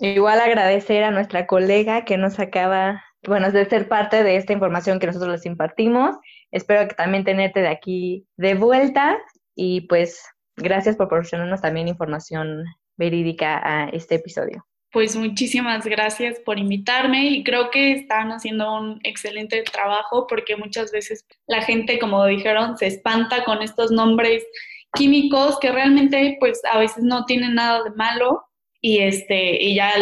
Igual 0.00 0.38
agradecer 0.38 1.02
a 1.02 1.10
nuestra 1.10 1.46
colega 1.46 2.04
que 2.04 2.18
nos 2.18 2.38
acaba, 2.38 3.02
bueno, 3.26 3.50
de 3.50 3.64
ser 3.64 3.88
parte 3.88 4.22
de 4.22 4.36
esta 4.36 4.52
información 4.52 4.98
que 4.98 5.06
nosotros 5.06 5.32
les 5.32 5.46
impartimos 5.46 6.18
Espero 6.54 6.86
que 6.86 6.94
también 6.94 7.24
tenerte 7.24 7.60
de 7.60 7.68
aquí 7.68 8.26
de 8.36 8.54
vuelta 8.54 9.18
y 9.56 9.82
pues 9.82 10.24
gracias 10.56 10.96
por 10.96 11.08
proporcionarnos 11.08 11.60
también 11.60 11.88
información 11.88 12.64
verídica 12.96 13.60
a 13.64 13.88
este 13.88 14.14
episodio. 14.14 14.64
Pues 14.92 15.16
muchísimas 15.16 15.84
gracias 15.84 16.38
por 16.38 16.60
invitarme 16.60 17.26
y 17.26 17.42
creo 17.42 17.72
que 17.72 17.90
están 17.90 18.30
haciendo 18.30 18.72
un 18.72 19.00
excelente 19.02 19.64
trabajo 19.64 20.28
porque 20.28 20.54
muchas 20.54 20.92
veces 20.92 21.26
la 21.48 21.60
gente, 21.60 21.98
como 21.98 22.24
dijeron, 22.24 22.78
se 22.78 22.86
espanta 22.86 23.42
con 23.44 23.60
estos 23.60 23.90
nombres 23.90 24.44
químicos 24.92 25.58
que 25.58 25.72
realmente 25.72 26.36
pues 26.38 26.62
a 26.72 26.78
veces 26.78 27.02
no 27.02 27.24
tienen 27.24 27.56
nada 27.56 27.82
de 27.82 27.90
malo 27.96 28.44
y 28.80 29.00
este 29.00 29.60
y 29.60 29.74
ya 29.74 29.92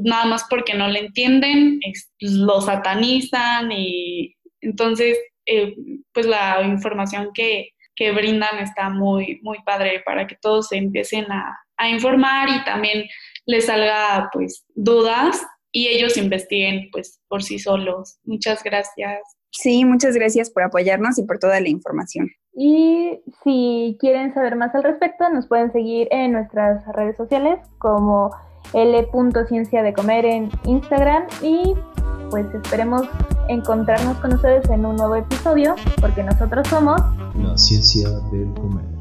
nada 0.00 0.24
más 0.24 0.46
porque 0.50 0.74
no 0.74 0.88
le 0.88 0.98
entienden 0.98 1.78
lo 2.18 2.60
satanizan 2.60 3.70
y 3.70 4.34
entonces 4.60 5.16
eh, 5.52 5.74
pues 6.12 6.26
la 6.26 6.62
información 6.62 7.30
que, 7.34 7.70
que, 7.94 8.12
brindan 8.12 8.58
está 8.58 8.88
muy, 8.88 9.40
muy 9.42 9.58
padre 9.64 10.02
para 10.04 10.26
que 10.26 10.36
todos 10.40 10.68
se 10.68 10.76
empiecen 10.76 11.30
a, 11.30 11.58
a 11.76 11.88
informar 11.88 12.48
y 12.48 12.64
también 12.64 13.04
les 13.46 13.66
salga 13.66 14.30
pues 14.32 14.64
dudas 14.74 15.44
y 15.72 15.88
ellos 15.88 16.16
investiguen 16.16 16.88
pues 16.92 17.20
por 17.28 17.42
sí 17.42 17.58
solos. 17.58 18.18
Muchas 18.24 18.62
gracias. 18.62 19.20
Sí, 19.50 19.84
muchas 19.84 20.14
gracias 20.14 20.50
por 20.50 20.62
apoyarnos 20.62 21.18
y 21.18 21.24
por 21.24 21.38
toda 21.38 21.60
la 21.60 21.68
información. 21.68 22.30
Y 22.54 23.20
si 23.44 23.96
quieren 24.00 24.32
saber 24.32 24.56
más 24.56 24.74
al 24.74 24.82
respecto, 24.82 25.28
nos 25.28 25.46
pueden 25.46 25.72
seguir 25.72 26.08
en 26.10 26.32
nuestras 26.32 26.86
redes 26.94 27.16
sociales 27.16 27.58
como 27.78 28.30
L.ciencia 28.74 29.82
de 29.82 29.92
comer 29.92 30.24
en 30.24 30.50
Instagram 30.64 31.26
y 31.42 31.74
pues 32.32 32.46
esperemos 32.54 33.02
encontrarnos 33.50 34.16
con 34.16 34.32
ustedes 34.32 34.64
en 34.70 34.86
un 34.86 34.96
nuevo 34.96 35.16
episodio 35.16 35.74
porque 36.00 36.22
nosotros 36.22 36.66
somos 36.66 36.98
la 37.34 37.58
ciencia 37.58 38.08
del 38.08 38.54
comer. 38.54 38.91